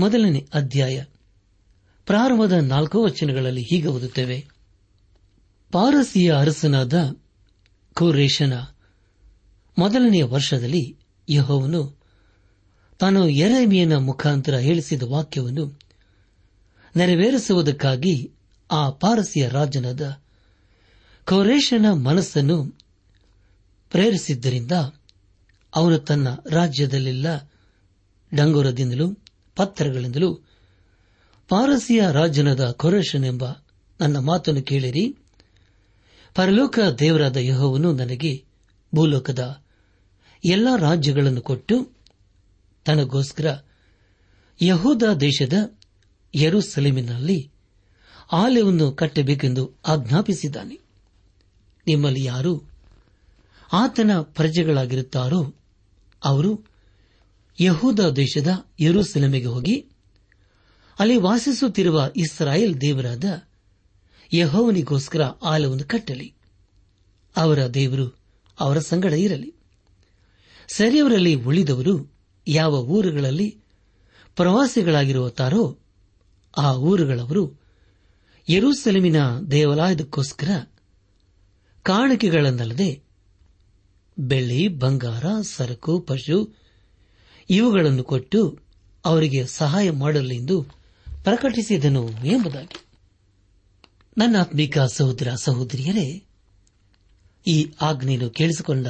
ಮೊದಲನೇ 0.00 0.46
ಅಧ್ಯಾಯ, 0.54 1.04
ಪ್ರಾರಂಭದ 2.06 2.52
ನಾಲ್ಕು 2.52 3.02
ವಚನಗಳಲ್ಲಿ 3.02 3.62
ಹೀಗೆ 3.62 3.88
ಓದುತ್ತೇವೆ. 3.88 4.48
ಪಾರಸಿಯ 5.72 6.32
ಅರಸನಾದ 6.32 7.16
ಕೋರೇಶನ 7.94 8.52
ಮೊದಲನೆಯ 9.78 10.24
ವರ್ಷದಲ್ಲಿ 10.24 10.96
ಯಹೋವನು 11.28 12.00
ತಾನು 12.98 13.28
ಎರೆಮಿಯನ 13.28 13.96
ಮುಖಾಂತರ 13.96 14.54
ಹೇಳಿಸಿದ 14.54 15.02
ವಾಕ್ಯವನ್ನು 15.02 15.78
ನೆರವೇರಿಸುವುದಕ್ಕಾಗಿ 16.96 18.32
ಆ 18.70 18.90
ಪಾರಸಿಯ 18.90 19.48
ರಾಜನಾದ 19.48 20.20
ಕೌರೇಶನ 21.24 21.92
ಮನಸ್ಸನ್ನು 21.92 22.83
ಪ್ರೇರಿಸಿದ್ದರಿಂದ 23.90 24.72
ಅವರು 25.74 25.98
ತನ್ನ 25.98 26.28
ರಾಜ್ಯದಲ್ಲೆಲ್ಲ 26.50 27.50
ಡಂಗುರದಿಂದಲೂ 28.34 29.18
ಪತ್ರಗಳಿಂದಲೂ 29.56 30.34
ಪಾರಸಿಯ 31.48 32.02
ರಾಜನಾದ 32.12 32.70
ಕೊರೇಶನೆಂಬ 32.70 33.44
ನನ್ನ 34.00 34.18
ಮಾತನ್ನು 34.18 34.62
ಕೇಳಿರಿ. 34.62 35.16
ಪರಲೋಕ 36.34 36.78
ದೇವರಾದ 36.98 37.36
ಯಹೋವನು 37.36 37.92
ನನಗೆ 37.92 38.44
ಭೂಲೋಕದ 38.94 39.62
ಎಲ್ಲ 40.44 40.68
ರಾಜ್ಯಗಳನ್ನು 40.78 41.40
ಕೊಟ್ಟು 41.40 41.90
ತನಗೋಸ್ಕರ 42.84 43.58
ಯಹೂದ 44.62 45.02
ದೇಶದ 45.20 45.52
ಯರುಸಲೇಮಿನಲ್ಲಿ 46.34 47.50
ಆಲಯವನ್ನು 48.32 48.92
ಕಟ್ಟಬೇಕೆಂದು 48.92 49.72
ಆಜ್ಞಾಪಿಸಿದ್ದಾನೆ. 49.86 50.78
ನಿಮ್ಮಲ್ಲಿ 51.86 52.24
ಯಾರು 52.24 52.73
ಆತನ 53.72 54.10
ಪ್ರಜೆಗಳಾಗಿರುತ್ತಾರೋ 54.20 55.54
ಅವರು 56.24 56.64
ಯಹೂದ 57.60 58.00
ದೇಶದ 58.00 58.46
ಯರುಸೆಲೆಮೆಗೆ 58.80 59.46
ಹೋಗಿ 59.46 59.86
ಅಲ್ಲಿ 60.98 61.16
ವಾಸಿಸುತ್ತಿರುವ 61.16 62.10
ಇಸ್ರಾಯೇಲ್ 62.16 62.80
ದೇವರಾದ 62.80 63.24
ಯಹೋವನಿಗೋಸ್ಕರ 64.34 65.22
ಆಲವನ್ನು 65.22 65.84
ಕಟ್ಟಲಿ. 65.84 66.34
ಅವರ 67.36 67.66
ದೇವರು 67.66 68.18
ಅವರ 68.60 68.78
ಸಂಗಡ 68.78 69.12
ಇರಲಿ. 69.12 69.54
ಸರಿಯವರಲ್ಲಿ 70.74 71.34
ಉಳಿದವರು 71.34 72.14
ಯಾವ 72.48 72.72
ಊರುಗಳಲ್ಲಿ 72.72 73.58
ಪ್ರವಾಸಿಗಳಾಗಿರುತ್ತಾರೋ 74.36 75.78
ಆ 76.58 76.72
ಊರುಗಳವರು 76.72 77.60
ಯರೂಸೆಲೆಮಿನ 78.50 79.38
ದೇವಾಲಯದಕ್ಕೋಸ್ಕರ 79.50 80.70
ಕಾಣಿಕೆಗಳನ್ನಲ್ಲದೆ 81.82 83.03
ಬೆಳ್ಳಿ, 84.18 84.68
ಬಂಗಾರ, 84.68 85.24
ಸರಕು, 85.42 86.00
ಪಶು 86.00 86.58
ಇವುಗಳನ್ನು 87.50 88.04
ಕೊಟ್ಟು 88.04 88.58
ಅವರಿಗೆ 89.04 89.46
ಸಹಾಯ 89.46 89.90
ಮಾಡಲೆಂದು 89.90 90.62
ಪ್ರಕಟಿಸಿದನು 91.24 92.08
ಎಂಬುದಾಗಿ. 92.08 92.84
ನನ್ನ 94.18 94.36
ಆತ್ಮಿಕ 94.40 94.78
ಸಹೋದರ 94.78 95.34
ಸಹೋದರಿಯರೇ, 95.34 96.24
ಈ 97.46 97.72
ಆಜ್ಞೆಯನ್ನು 97.80 98.30
ಕೇಳಿಸಿಕೊಂಡ 98.30 98.86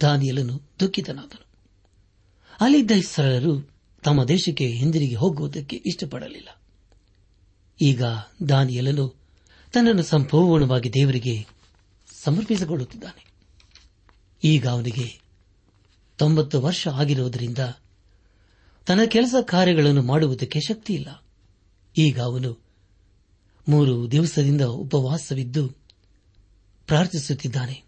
ದಾನಿಯಲನು 0.00 0.60
ದುಃಖಿತನಾದನು. 0.80 1.44
ಅಲ್ಲಿದ್ದ 2.60 2.90
ಸರಳರು 3.08 3.70
ತಮ್ಮ 4.04 4.24
ದೇಶಕ್ಕೆ 4.24 4.66
ಹಿಂದಿರುಗಿ 4.66 5.14
ಹೋಗುವುದಕ್ಕೆ 5.14 5.76
ಇಷ್ಟಪಡಲಿಲ್ಲ. 5.76 6.48
ಈಗ 7.82 8.02
ದಾನಿಯಲನು 8.48 9.14
ತನ್ನನ್ನು 9.72 10.02
ಸಂಪೂರ್ಣವಾಗಿ 10.02 10.92
ದೇವರಿಗೆ 10.92 11.46
ಸಮರ್ಪಿಸಿಕೊಳ್ಳುತ್ತಿದ್ದಾನೆ. 12.24 13.29
ಈಗ 14.44 14.66
ಅವನಿಗೆ 14.66 15.20
ತೊಂಬತ್ತು 16.16 16.60
ವರ್ಷ 16.60 16.88
ಆಗಿರುವುದರಿಂದ 16.88 17.58
ತನ್ನ 18.86 19.00
ಕೆಲಸ 19.04 19.34
ಕಾರ್ಯಗಳನ್ನು 19.42 20.02
ಮಾಡುವುದಕ್ಕೆ 20.02 20.60
ಶಕ್ತಿಯಿಲ್ಲ 20.60 21.22
ಈಗ 21.96 22.20
ಅವನು 22.20 22.62
ಮೂರು 23.68 24.10
ದಿವಸದಿಂದ 24.10 24.60
ಉಪವಾಸವಿದ್ದು 24.60 25.68
ಪ್ರಾರ್ಥಿಸುತ್ತಿದ್ದಾನೆ. 26.86 27.82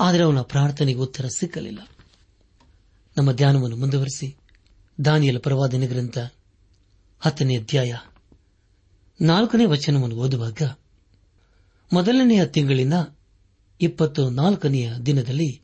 ಆದರೆ 0.00 0.24
ಅವನ 0.24 0.40
ಪ್ರಾರ್ಥನೆಗೆ 0.40 0.98
ಉತ್ತರ 0.98 1.26
ಸಿಕ್ಕಲಿಲ್ಲ. 1.36 1.88
ನಮ್ಮ 3.16 3.32
ಧ್ಯಾನವನ್ನು 3.32 3.76
ಮುಂದುವರೆಸಿ. 3.76 4.36
ದಾನಿಯಲ 5.04 5.38
ಪ್ರವಾದನೆ 5.38 5.86
ಗ್ರಂಥ 5.86 6.18
ಹತ್ತನೇ 7.20 7.56
ಅಧ್ಯಾಯ 7.56 7.96
ನಾಲ್ಕನೇ 9.20 9.64
ವಚನವನ್ನು 9.64 10.16
ಓದುವಾಗ 10.16 10.62
ಮೊದಲನೆಯ 11.92 12.46
ತಿಂಗಳಿನ 12.46 12.92
ಇಪ್ಪತ್ತು 13.80 14.30
ನಾಲ್ಕನೆಯ 14.30 14.94
ದಿನದಲ್ಲಿ 14.94 15.62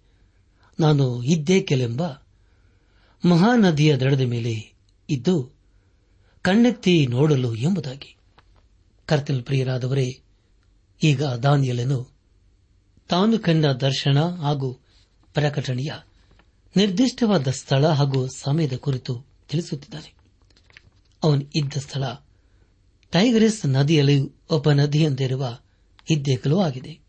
ನಾನು 0.81 1.23
ಇದ್ದೇಕೆಲೆಂಬ 1.23 2.03
ಮಹಾನದಿಯ 3.29 3.97
ದಡದ 3.97 4.21
ಮೇಲೆ 4.21 4.75
ಇದ್ದು 5.11 5.53
ಕಣ್ಣೆತ್ತಿ 6.43 7.07
ನೋಡಲು 7.07 7.55
ಎಂಬುದಾಗಿ. 7.55 8.17
ಕರ್ತಲ್ 9.07 9.43
ಪ್ರಿಯರಾದವರೇ, 9.43 10.21
ಈಗ 11.03 11.23
ದಾನಿಯಲನು 11.23 12.11
ತಾನು 13.09 13.39
ಕಂಡ 13.39 13.67
ದರ್ಶನ 13.67 14.19
ಹಾಗೂ 14.25 14.73
ಪ್ರಕಟಣೆಯ 15.35 15.93
ನಿರ್ದಿಷ್ಟವಾದ 16.77 17.49
ಸ್ಥಳ 17.49 17.87
ಹಾಗೂ 17.87 18.27
ಸಮಯದ 18.27 18.73
ಕುರಿತು 18.73 19.25
ತಿಳಿಸುತ್ತಿದ್ದಾನೆ. 19.49 20.15
ಅವನು 21.25 21.43
ಇದ್ದ 21.55 21.75
ಸ್ಥಳ 21.79 22.05
ಟೈಗರಿಸ್ 23.11 23.67
ನದಿಯಲ್ಲಿ 23.67 24.21
ಒಬ್ಬ 24.51 24.73
ನದಿಯಂತಿರುವ 24.73 25.59
ಹಿದ್ದೇಕಲು 26.09 26.61
ಆಗಿದೆ. 26.61 27.01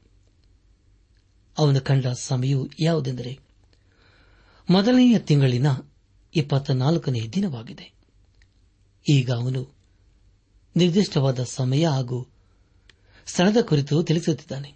ಅವನು 1.57 1.81
ಕಂಡ 1.81 2.07
ಸಮಯವು 2.07 2.69
ಯಾವುದೆಂದರೆ 2.79 3.46
ಮೊದಲನೆಯ 4.69 5.19
ತಿಂಗಳಿನ 5.19 5.65
ಇಪ್ಪತ್ತ 6.35 6.71
ನಾಲ್ಕನೆಯ 6.71 7.27
ದಿನವಾಗಿದೆ. 7.27 7.93
ಈಗ 9.09 9.31
ಅವನು 9.31 9.75
ನಿರ್ದಿಷ್ಟವಾದ 10.75 11.43
ಸಮಯ 11.43 11.87
ಹಾಗೂ 11.87 12.27
ಸ್ಥಳದ 13.25 13.57
ಕುರಿತು 13.61 14.03
ತಿಳಿಸುತ್ತಿದ್ದಾನೆ. 14.03 14.75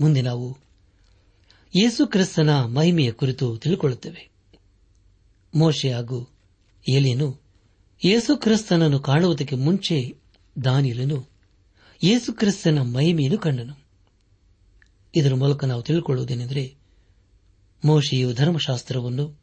ಮುಂದೆ 0.00 0.22
ನಾವು 0.22 0.58
ಯೇಸು 1.76 2.06
ಕ್ರಿಸ್ತನ 2.06 2.64
ಮಹಿಮೆಯ 2.64 3.12
ಕುರಿತು 3.12 3.56
ತಿಳಿಕೊಳ್ಳುತ್ತೇವೆ. 3.56 4.30
ಮೋಶೆ 5.54 5.92
ಹಾಗೂ 5.92 6.30
ಏಲಿಯನು 6.88 7.40
ಯೇಸು 8.04 8.36
ಕ್ರಿಸ್ತನನ್ನು 8.36 9.00
ಕಾಣುವುದಕ್ಕೆ 9.00 9.56
ಮುಂಚೆ 9.56 10.16
ದಾನಿಯಲನು 10.64 11.28
ಯೇಸು 12.02 12.32
ಕ್ರಿಸ್ತನ 12.32 12.78
ಮಹಿಮೆಯನ್ನು 12.78 13.38
ಕಂಡನು. 13.38 13.74
ಇದರ 15.14 15.34
ಮೂಲಕ 15.34 15.64
ನಾವು 15.64 15.82
ತಿಳಿದುಕೊಳ್ಳುವುದೇನೆಂದರೆ 15.82 16.83
ಮೋಶೆಯು 17.84 18.34
ಧರ್ಮಶಾಸ್ತ್ರವನ್ನು 18.34 19.40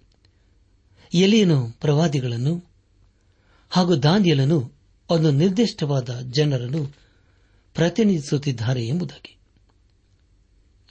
ಎಲಿಯನು 1.14 1.72
ಪ್ರವಾದಿಗಳನ್ನು 1.72 2.66
ಹಾಗೂ 3.70 3.96
ದಾನಿಯಲನು 3.96 4.72
ಒಂದು 5.10 5.32
ನಿರ್ದಿಷ್ಟವಾದ 5.32 6.20
ಜನರನ್ನು 6.22 6.96
ಪ್ರತಿನಿಧಿಸುತ್ತಿದ್ದಾರೆ 7.74 8.88
ಎಂಬುದಾಗಿ. 8.88 9.38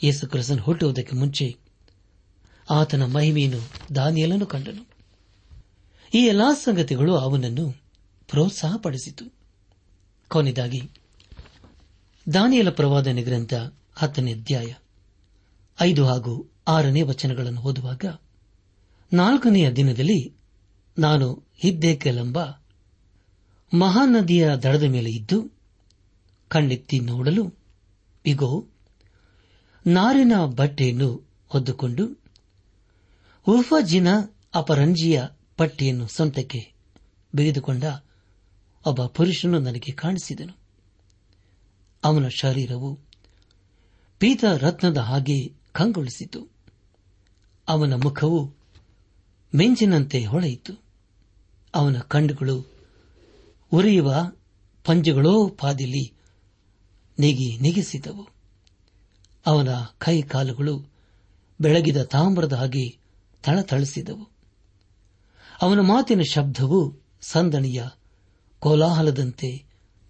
ಯೇಸು 0.02 0.56
ಹುಟ್ಟುವುದಕ್ಕೆ 0.62 1.16
ಮುಂಚೆ 1.16 1.56
ಆತನ 2.70 3.04
ಮಹಿಮೆಯನ್ನು 3.04 3.94
ದಾನಿಯಲನ್ನು 3.94 4.46
ಕಂಡನು. 4.46 4.86
ಈ 6.14 6.18
ಎಲ್ಲಾ 6.18 6.54
ಸಂಗತಿಗಳು 6.54 7.16
ಅವನನ್ನು 7.16 7.72
ಪ್ರೋತ್ಸಾಹಪಡಿಸಿತು. 8.28 9.24
ಕೊನೆಯದಾಗಿ, 10.28 10.90
ದಾನಿಯಲ 12.34 12.70
ಪ್ರವಾದನೆ 12.70 13.22
ಗ್ರಂಥ 13.22 13.54
ಹತ್ತನೇ 13.94 14.32
ಅಧ್ಯಾಯ 14.32 14.74
ಐದು 15.80 16.06
ಹಾಗೂ 16.06 16.50
ಆರನೇ 16.70 17.02
ವಚನಗಳನ್ನು 17.02 17.60
ಓದುವಾಗ 17.60 18.04
ನಾಲ್ಕನೆಯ 19.12 19.70
ದಿನದಲ್ಲಿ 19.70 20.34
ನಾನು 20.98 21.44
ಹಿದ್ದೇಕೆಲೆಂಬ 21.58 22.38
ಮಹಾನದಿಯ 23.78 24.48
ದಡದ 24.48 24.82
ಮೇಲೆ 24.82 25.10
ಇದ್ದು 25.10 25.52
ಕಣ್ಣೆತ್ತಿ 26.48 27.00
ನೋಡಲು, 27.00 27.54
ಇಗೋ, 28.26 28.66
ನಾರಿನ 29.86 30.32
ಬಟ್ಟೆಯನ್ನು 30.44 31.28
ಹೊದ್ದುಕೊಂಡು 31.48 32.20
ಉಫಜಿನ 33.46 34.08
ಅಪರಂಜಿಯ 34.54 35.22
ಪಟ್ಟಿಯನ್ನು 35.56 36.06
ಸಂತಕ್ಕೆ 36.06 36.72
ಬಿಗಿದುಕೊಂಡ 37.34 37.84
ಒಬ್ಬ 38.86 39.06
ಪುರುಷನು 39.06 39.58
ನನಗೆ 39.58 39.92
ಕಾಣಿಸಿದನು. 39.92 40.58
ಅವನ 42.04 42.28
ಶರೀರವು 42.28 42.98
ಪೀತ 44.18 44.44
ರತ್ನದ 44.44 44.98
ಹಾಗೆ 44.98 45.52
ಕಂಗೊಳಿಸಿತು. 45.72 46.59
ಅವನ 47.70 47.94
ಮುಖವು 47.94 48.52
ಮಿಂಚಿನಂತೆ 49.54 50.24
ಹೊಳೆಯಿತು. 50.24 50.82
ಅವನ 51.74 51.98
ಕಣ್ಣುಗಳು 51.98 52.66
ಉರಿಯುವ 53.72 54.32
ಪಂಜುಗಳೋ 54.84 55.48
ಪಾದಿಲಿ 55.48 56.12
ನೆಗಿ 57.18 57.58
ನೆಗೆಸಿದವು. 57.58 58.28
ಅವನ 59.46 59.68
ಕೈ 59.98 60.22
ಕಾಲುಗಳು 60.22 60.92
ಬೆಳಗಿದ 61.60 61.96
ತಾಮ್ರದ 61.96 62.52
ಹಾಗೆ 62.52 62.98
ಥಳಥಳಿಸಿದವು 63.42 64.28
ಅವನ 65.62 65.80
ಮಾತಿನ 65.80 66.20
ಶಬ್ದವು 66.22 66.98
ಸಂದಣಿಯ 67.20 67.84
ಕೋಲಾಹಲದಂತೆ 68.60 69.64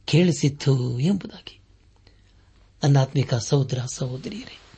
ಕೇಳಿಸಿತ್ತು 0.04 0.98
ಎಂಬುದಾಗಿ. 1.00 1.60
ಅನಾತ್ಮಿಕ 2.82 3.34
ಸಹೋದರ 3.34 3.78
ಸಹೋದರಿಯರೇ 3.86 4.69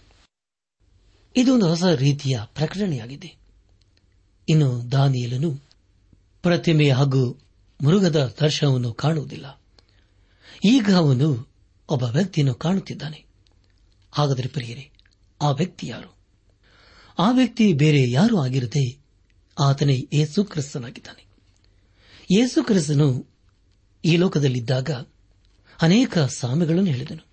ಇದೊಂದು 1.36 1.68
ಹೊಸ 1.68 1.84
ರೀತಿಯ 1.84 2.40
ಪ್ರಕಟಣೆಯಾಗಿದೆ. 2.44 3.36
ಇನ್ನು 4.48 4.92
ದಾನಿಯಲನು 4.92 5.60
ಪ್ರತಿಮೆ 6.42 6.90
ಹಾಗೂ 6.90 7.40
ಮೃಗದ 7.84 8.36
ದರ್ಶನವನ್ನು 8.40 8.92
ಕಾಣುವುದಿಲ್ಲ. 8.92 9.60
ಈಗ 10.64 10.90
ಅವನು 10.96 11.48
ಒಬ್ಬ 11.88 12.02
ವ್ಯಕ್ತಿಯನ್ನು 12.02 12.54
ಕಾಣುತ್ತಿದ್ದಾನೆ. 12.54 13.24
ಹಾಗಾದರೆ 14.12 14.48
ಪ್ರಿಯರೇ, 14.48 14.90
ಆ 15.42 15.50
ವ್ಯಕ್ತಿ 15.50 15.86
ಯಾರು? 15.86 16.16
ಆ 17.18 17.30
ವ್ಯಕ್ತಿ 17.30 17.72
ಬೇರೆ 17.72 18.10
ಯಾರೂ 18.10 18.38
ಆಗಿರದೆ 18.38 19.02
ಆತನೇ 19.60 20.08
ಯೇಸು 20.12 20.44
ಕ್ರಿಸ್ತನಾಗಿದ್ದಾನೆ. 20.44 21.26
ಯೇಸು 22.36 22.64
ಕ್ರಿಸ್ತನು 22.64 23.26
ಈ 24.04 24.16
ಲೋಕದಲ್ಲಿದ್ದಾಗ 24.16 24.90
ಅನೇಕ 25.82 26.18
ಸಾಮೆಗಳನ್ನು 26.18 26.90
ಹೇಳಿದನು. 26.90 27.26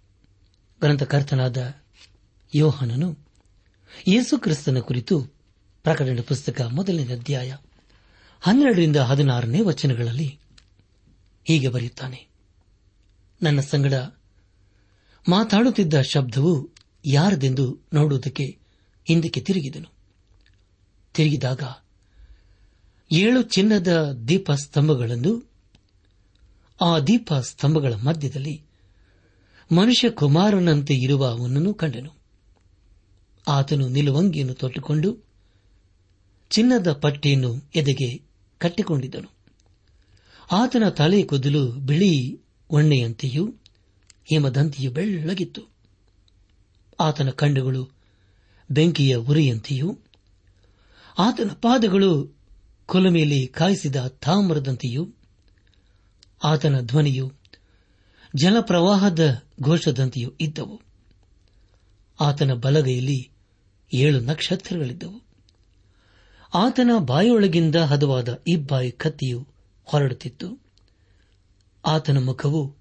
ಗ್ರಂಥಕರ್ತನಾದ 0.80 1.74
ಯೋಹನನು 2.56 3.29
ಯೇಸು 4.08 4.38
ಕ್ರಿಸ್ತನ 4.38 4.80
ಕುರಿತು 4.80 5.22
ಪ್ರಕಟಣೆ 5.84 6.22
ಪುಸ್ತಕ 6.22 6.62
ಮೊದಲನೇ 6.62 7.14
ಅಧ್ಯಾಯ 7.14 7.56
ಹನ್ನೆರಡರಿಂದ 8.40 8.96
ಹದಿನಾರನೇ 8.96 9.62
ವಚನಗಳಲ್ಲಿ 9.62 10.40
ಹೀಗೆ 11.44 11.68
ಬರೆಯುತ್ತಾನೆ. 11.68 12.28
ನನ್ನ 13.44 13.60
ಸಂಗಡ 13.60 13.94
ಮಾತಾಡುತ್ತಿದ್ದ 15.30 16.02
ಶಬ್ದವು 16.02 16.70
ಯಾರದೆಂದು 17.06 17.80
ನೋಡುವುದಕ್ಕೆ 17.94 18.58
ಹಿಂದಕ್ಕೆ 19.08 19.42
ತಿರುಗಿದನು. 19.42 19.94
ತಿರುಗಿದಾಗ 21.14 21.62
ಏಳು 23.12 23.42
ಚಿನ್ನದ 23.42 24.12
ದೀಪ 24.28 24.52
ಸ್ತಂಭಗಳನ್ನು 24.52 25.50
ಆ 26.82 27.00
ದೀಪ 27.00 27.34
ಸ್ತಂಭಗಳ 27.34 27.94
ಮಧ್ಯದಲ್ಲಿ 27.94 28.64
ಮನುಷ್ಯ 29.72 30.10
ಕುಮಾರನಂತೆ 30.10 30.94
ಇರುವ 30.94 31.26
ಅವನನ್ನು 31.26 31.74
ಕಂಡನು. 31.74 32.19
ಆತನು 33.50 33.88
ನಿಲುವಂಗಿಯನ್ನು 33.88 34.54
ತೊಟ್ಟುಕೊಂಡು 34.54 35.18
ಚಿನ್ನದ 36.50 36.92
ಪಟ್ಟಿಯನ್ನು 36.92 37.70
ಎದೆಗೆ 37.76 38.22
ಕಟ್ಟಿಕೊಂಡಿದ್ದನು. 38.58 39.32
ಆತನ 40.52 40.90
ತಲೆ 40.90 41.24
ಕುದಲು 41.24 41.72
ಬಿಳಿ 41.72 42.42
ಒಣ್ಣೆಯಂತೆಯೂ 42.70 43.48
ಹಿಮದಂತೆಯೂ 44.30 44.92
ಬೆಳ್ಳಗಿತ್ತು. 44.92 45.62
ಆತನ 47.00 47.30
ಕಣ್ಣುಗಳು 47.30 47.90
ಬೆಂಕಿಯ 48.72 49.16
ಉರಿಯಂತೆಯೂ 49.16 49.98
ಆತನ 51.20 51.50
ಪಾದಗಳು 51.62 52.38
ಕೊಲಮೆಯಲ್ಲಿ 52.86 53.48
ಕಾಯಿಸಿದ 53.48 53.96
ತಾಮ್ರದಂತೆಯೂ 53.96 55.08
ಆತನ 56.44 56.80
ಧ್ವನಿಯು 56.80 57.32
ಜಲಪ್ರವಾಹದ 58.36 59.44
ಘೋಷದಂತೆಯೂ 59.62 60.32
ಇದ್ದವು. 60.42 60.82
ಆತನ 62.22 62.54
ಬಲಗೈಯಲ್ಲಿ 62.54 63.29
ಏಳು 63.94 64.20
ನಕ್ಷತ್ರಗಳಿದ್ದವು. 64.20 65.22
ಆತನ 66.54 66.92
ಬಾಯೊಳಗಿಂದ 67.00 67.76
ಹದವಾದ 67.76 68.44
ಇಬ್ಬಾಯಿ 68.48 68.92
ಕತ್ತಿಯು 68.92 69.48
ಹೊರಡುತ್ತಿತ್ತು. 69.84 70.60
ಆತನ 71.86 72.24
ಮುಖವು 72.24 72.76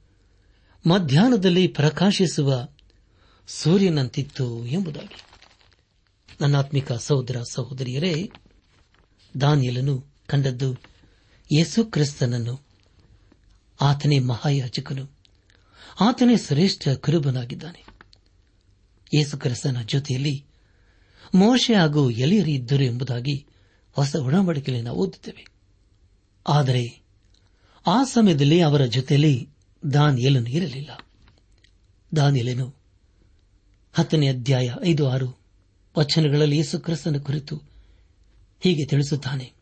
ಮಧ್ಯಾಹ್ನದಲ್ಲಿ 0.86 1.68
ಪ್ರಕಾಶಿಸುವ 1.68 2.68
ಸೂರ್ಯನಂತಿತ್ತು 3.46 4.66
ಎಂಬುದಾಗಿ. 4.66 5.22
ನನ್ನಾತ್ಮಿಕ 6.40 6.92
ಸಹೋದರ 6.92 7.42
ಸಹೋದರಿಯರೇ, 7.50 8.30
ದಾನಿಯಲನು 9.40 10.04
ಕಂಡದ್ದು 10.26 10.76
ಯೇಸು 11.52 11.84
ಕ್ರಿಸ್ತನನ್ನು 11.84 12.66
ಆತನೇ 13.80 14.18
ಮಹಾಯಾಚಕನು 14.18 15.10
ಆತನೇ 16.00 16.36
ಶ್ರೇಷ್ಠ 16.36 16.88
ಕುರುಬನಾಗಿದ್ದಾನೆ. 16.88 17.84
ಯೇಸು 19.14 19.38
ಕ್ರಿಸ್ತನ 19.38 19.76
ಜೊತೆಯಲ್ಲಿ 19.86 20.47
ಮೋಶೆ 21.34 21.74
ಹಾಗೂ 21.74 22.10
ಎಲೆಯರಿ 22.10 22.52
ಇದ್ದರು 22.52 22.82
ಎಂಬುದಾಗಿ 22.82 23.46
ಹೊಸ 23.92 24.16
ಒಡಂಬಡಿಕೆಯಲ್ಲಿ 24.16 24.84
ನಾವು 24.84 24.98
ಓದುತ್ತೇವೆ. 24.98 25.46
ಆದರೆ 26.48 27.02
ಆ 27.86 28.04
ಸಮಯದಲ್ಲಿ 28.04 28.60
ಅವರ 28.60 28.84
ಜೊತೆಯಲ್ಲಿ 28.84 29.48
ದಾನಿಯಲನು 29.92 30.50
ಇರಲಿಲ್ಲ. 30.50 31.06
ದಾನಿಯಲನು 32.16 32.74
ಹತ್ತನೇ 33.92 34.28
ಅಧ್ಯಾಯ 34.28 34.70
ಐದು 34.84 35.08
ಆರು 35.08 35.38
ವಚನಗಳಲ್ಲಿ 35.98 36.56
ಯೇಸು 36.56 36.78
ಕ್ರಿಸ್ತನ 36.80 37.16
ಕುರಿತು 37.16 37.56
ಹೀಗೆ 38.60 38.84
ತಿಳಿಸುತ್ತಾನೆ. 38.84 39.52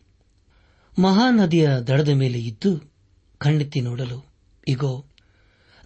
ಮಹಾನದಿಯ 0.98 1.68
ದಡದ 1.68 2.08
ಮೇಲೆ 2.08 2.38
ಇದ್ದು 2.38 2.92
ಕಣ್ಣೆತ್ತಿ 3.38 3.80
ನೋಡಲು, 3.80 4.26
ಇಗೋ, 4.68 5.04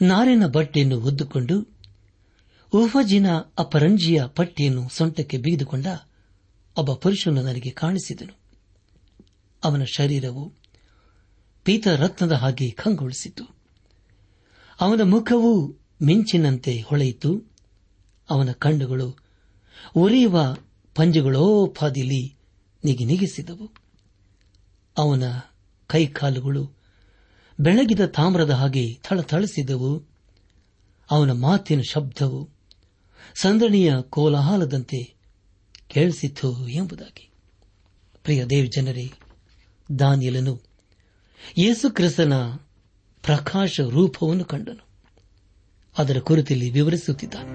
ನಾರಿನ 0.02 0.46
ಬಟ್ಟೆಯನ್ನು 0.46 1.00
ಒದ್ದುಕೊಂಡು 1.00 1.69
ಉಫಜಿನ 2.72 3.30
ಅಪರಂಜಿಯ 3.58 4.22
ಪಟ್ಟಿಯನ್ನು 4.26 4.88
ಸೊಂಟಕ್ಕೆ 4.88 5.38
ಬಿಗಿದುಕೊಂಡ 5.38 5.86
ಒಬ್ಬ 6.76 6.92
ಪುರುಷನು 6.92 7.42
ನನಗೆ 7.42 7.70
ಕಾಣಿಸಿದನು. 7.70 8.38
ಅವನ 9.64 9.82
ಶರೀರವು 9.84 10.52
ಪೀತರತ್ನದ 11.64 12.32
ಹಾಗೆ 12.32 12.70
ಕಂಗೊಳಿಸಿತು. 12.70 13.44
ಅವನ 14.80 15.00
ಮುಖವು 15.04 15.76
ಮಿಂಚಿನಂತೆ 16.02 16.80
ಹೊಳೆಯಿತು. 16.80 17.52
ಅವನ 18.30 18.52
ಕಣ್ಣುಗಳು 18.52 19.16
ಉರಿಯುವ 19.96 20.56
ಪಂಜುಗಳೋ 20.94 21.66
ಪಾದಿಲಿ 21.66 22.36
ನಿಗಿನಿಗಿಸಿದವು 22.84 23.72
ಅವನ 24.98 25.22
ಕೈಕಾಲುಗಳು 25.86 26.70
ಬೆಳಗಿದ 27.60 28.00
ತಾಮ್ರದ 28.00 28.50
ಹಾಗೆ 28.50 28.94
ಥಳಥಳಿಸಿದವು. 28.94 30.04
ಅವನ 31.10 31.32
ಮಾತಿನ 31.32 31.80
ಶಬ್ದವು 31.80 32.59
ಸಂದಣಿಯ 33.34 33.94
ಕೋಲಾಹಲದಂತೆ 34.00 35.14
ಕೇಳಿಸಿತು 35.88 36.68
ಎಂಬುದಾಗಿ. 36.68 37.30
ಪ್ರಿಯ 38.22 38.44
ದೇವ್ 38.44 38.72
ಜನರೇ, 38.72 39.12
ದಾನಿಯಲನು 39.98 40.62
ಯೇಸು 41.58 41.90
ಕ್ರಿಸ್ತನ 41.90 42.52
ಪ್ರಕಾಶ 43.22 43.80
ರೂಪವನ್ನು 43.80 44.44
ಕಂಡನು. 44.44 44.86
ಅದರ 45.98 46.18
ಕುರಿತಲ್ಲಿ 46.18 46.70
ವಿವರಿಸುತ್ತಿದ್ದಾನೆ. 46.70 47.50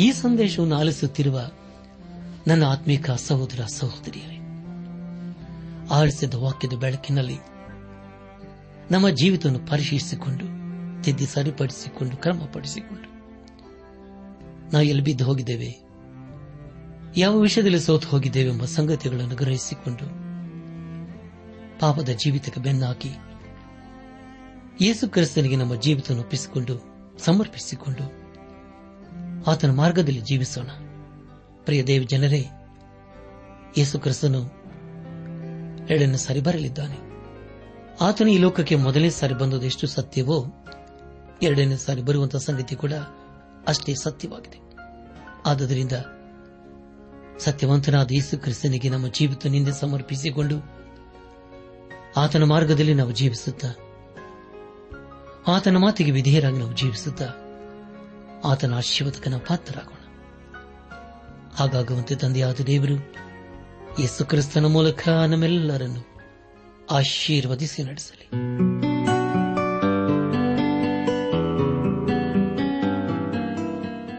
ಈ 0.00 0.12
ಸಂದೇಶವನ್ನು 0.12 0.76
ಆಲಿಸುತ್ತಿರುವ 0.76 1.50
ನನ್ನ 2.46 2.64
ಆತ್ಮಿಕ 2.64 3.10
ಸಹೋದರ 3.10 3.64
ಸಹೋದರಿಯರೇ 3.64 4.38
ಆಳಿಸಿದ 5.90 6.34
ವಾಕ್ಯದ 6.34 6.72
ಬೆಳಕಿನಲ್ಲಿ 6.72 7.36
ನಮ್ಮ 8.90 9.08
ಜೀವಿತವನ್ನು 9.08 9.66
ಪರಿಶೀಲಿಸಿಕೊಂಡು, 9.66 10.44
ತಿದ್ದಿ 11.02 11.26
ಸರಿಪಡಿಸಿಕೊಂಡು, 11.26 12.16
ಕ್ರಮಪಡಿಸಿಕೊಂಡು 12.16 13.07
ನಾವು 14.72 14.84
ಎಲ್ಲಿ 14.84 15.04
ಬಿದ್ದು 15.04 15.24
ಹೋಗಿದ್ದೇವೆ? 15.24 15.88
ಯಾವ 17.16 17.38
ವಿಷಯದಲ್ಲಿ 17.38 17.80
ಸೋತು 17.80 18.08
ಹೋಗಿದ್ದೇವೆ 18.08 18.50
ಎಂಬ 18.50 18.64
ಸಂಗತಿಗಳನ್ನು 18.64 19.34
ಗ್ರಹಿಸಿಕೊಂಡು 19.34 20.04
ಪಾಪದ 21.80 22.08
ಜೀವಿತಕ್ಕೆ 22.08 22.60
ಬೆನ್ನಾಕಿ 22.60 23.08
ಯೇಸು 24.80 25.08
ಕ್ರಿಸ್ತನಿಗೆ 25.08 25.56
ನಮ್ಮ 25.56 25.74
ಜೀವಿತವನ್ನು 25.74 26.22
ಒಪ್ಪಿಸಿಕೊಂಡು, 26.22 26.84
ಸಮರ್ಪಿಸಿಕೊಂಡು 27.18 28.28
ಆತನ 29.50 29.70
ಮಾರ್ಗದಲ್ಲಿ 29.70 30.20
ಜೀವಿಸೋಣ. 30.20 30.66
ಪ್ರಿಯ 31.64 31.82
ದೇವ 31.82 32.02
ಜನರೇ, 32.02 32.46
ಯೇಸು 33.78 33.98
ಕ್ರಿಸ್ತನು 33.98 34.40
ಎರಡನೇ 35.90 36.16
ಸಾರಿ 36.16 36.40
ಬರಲಿದ್ದಾನೆ. 36.40 36.96
ಆತನು 38.00 38.28
ಈ 38.28 38.38
ಲೋಕಕ್ಕೆ 38.38 38.76
ಮೊದಲನೇ 38.76 39.10
ಸಾರಿ 39.10 39.34
ಬಂದದ್ದು 39.34 39.66
ಎಷ್ಟು 39.66 39.86
ಸತ್ಯವೋ, 39.86 40.46
ಎರಡನೇ 41.42 41.76
ಸಾರಿ 41.76 42.02
ಬರುವಂತಹ 42.02 42.38
ಸಂಗತಿ 42.38 42.76
ಕೂಡ 42.76 42.92
ಅಷ್ಟೇ 43.66 43.94
ಸತ್ಯವಾಗಿದೆ. 43.94 44.58
ಆದುದರಿಂದ 45.46 45.92
ಸತ್ಯವಂತನಾದ 47.38 48.12
ಯೇಸು 48.12 48.38
ಕ್ರಿಸ್ತನಿಗೆ 48.38 48.88
ನಮ್ಮ 48.88 49.08
ಜೀವಿತನಿಂದ 49.08 49.68
ಸಮರ್ಪಿಸಿಕೊಂಡು 49.68 50.78
ಆತನ 52.16 52.42
ಮಾರ್ಗದಲ್ಲಿ 52.42 52.94
ನಾವು 52.94 53.10
ಜೀವಿಸುತ್ತಾ, 53.10 53.68
ಆತನ 55.48 55.76
ಮಾತಿಗೆ 55.76 56.10
ವಿಧೇಯರಾಗಿ 56.10 56.58
ನಾವು 56.58 56.72
ಜೀವಿಸುತ್ತಾ, 56.72 57.28
ಆತನ 58.44 58.74
ಆಶೀರ್ವಾದಕನ 58.74 59.36
ಪಾತ್ರರಾಗೋಣ. 59.36 59.94
ಹಾಗಾಗುವಂತೆ 61.54 62.14
ತಂದೆಯಾದ 62.14 62.60
ದೇವರು 62.66 62.94
ಯೇಸು 64.00 64.24
ಕ್ರಿಸ್ತನ 64.24 64.66
ಮೂಲಕ 64.66 65.08
ನಮ್ಮೆಲ್ಲರನ್ನು 65.08 66.20
ಆಶೀರ್ವದಿಸಿ 66.90 67.82
ನಡೆಸಲಿ. 67.82 68.67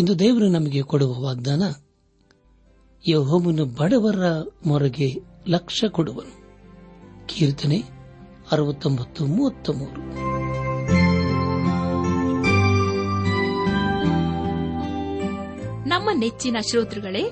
ಇಂದು 0.00 0.18
ದೇವರು 0.18 0.48
ನಮಗೆ 0.48 0.82
ಕೊಡುವ 0.82 1.22
ವಾಗ್ದಾನ 1.22 1.62
ಯಹೋಮನು 3.08 3.64
ಬಡವರ 3.64 4.50
ಮೊರೆಗೆ 4.66 5.14
ಲಕ್ಷ 5.48 5.84
ಕೊಡುವನು. 5.90 6.40
ಕೀರ್ತನೆ 7.26 7.82
ಅರವತ್ತೊಂಬತ್ತು 8.52 9.26
ಮೂವತ್ತ 9.26 9.70
ಮೂರು 9.70 10.02
ನಮ್ಮ 15.88 16.10
ನೆಚ್ಚಿನ 16.14 16.56
ಶ್ರೋತೃಗಳೇ, 16.70 17.22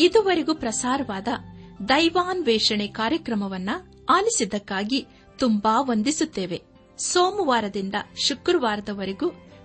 ಇದುವರೆಗೂ 0.00 0.54
ಪ್ರಸಾರವಾದ 0.54 1.28
ದೈವಾನ್ವೇಷಣೆ 1.88 2.86
ಕಾರ್ಯಕ್ರಮವನ್ನ 2.86 3.70
ಆಲಿಸಿದ್ದಕ್ಕಾಗಿ 4.08 5.06
ತುಂಬಾ 5.38 5.80
ವಂದಿಸುತ್ತೇವೆ. 5.80 6.62
ಸೋಮವಾರದಿಂದ 6.98 7.94
ಶುಕ್ರವಾರದವರೆಗೂ 8.16 9.49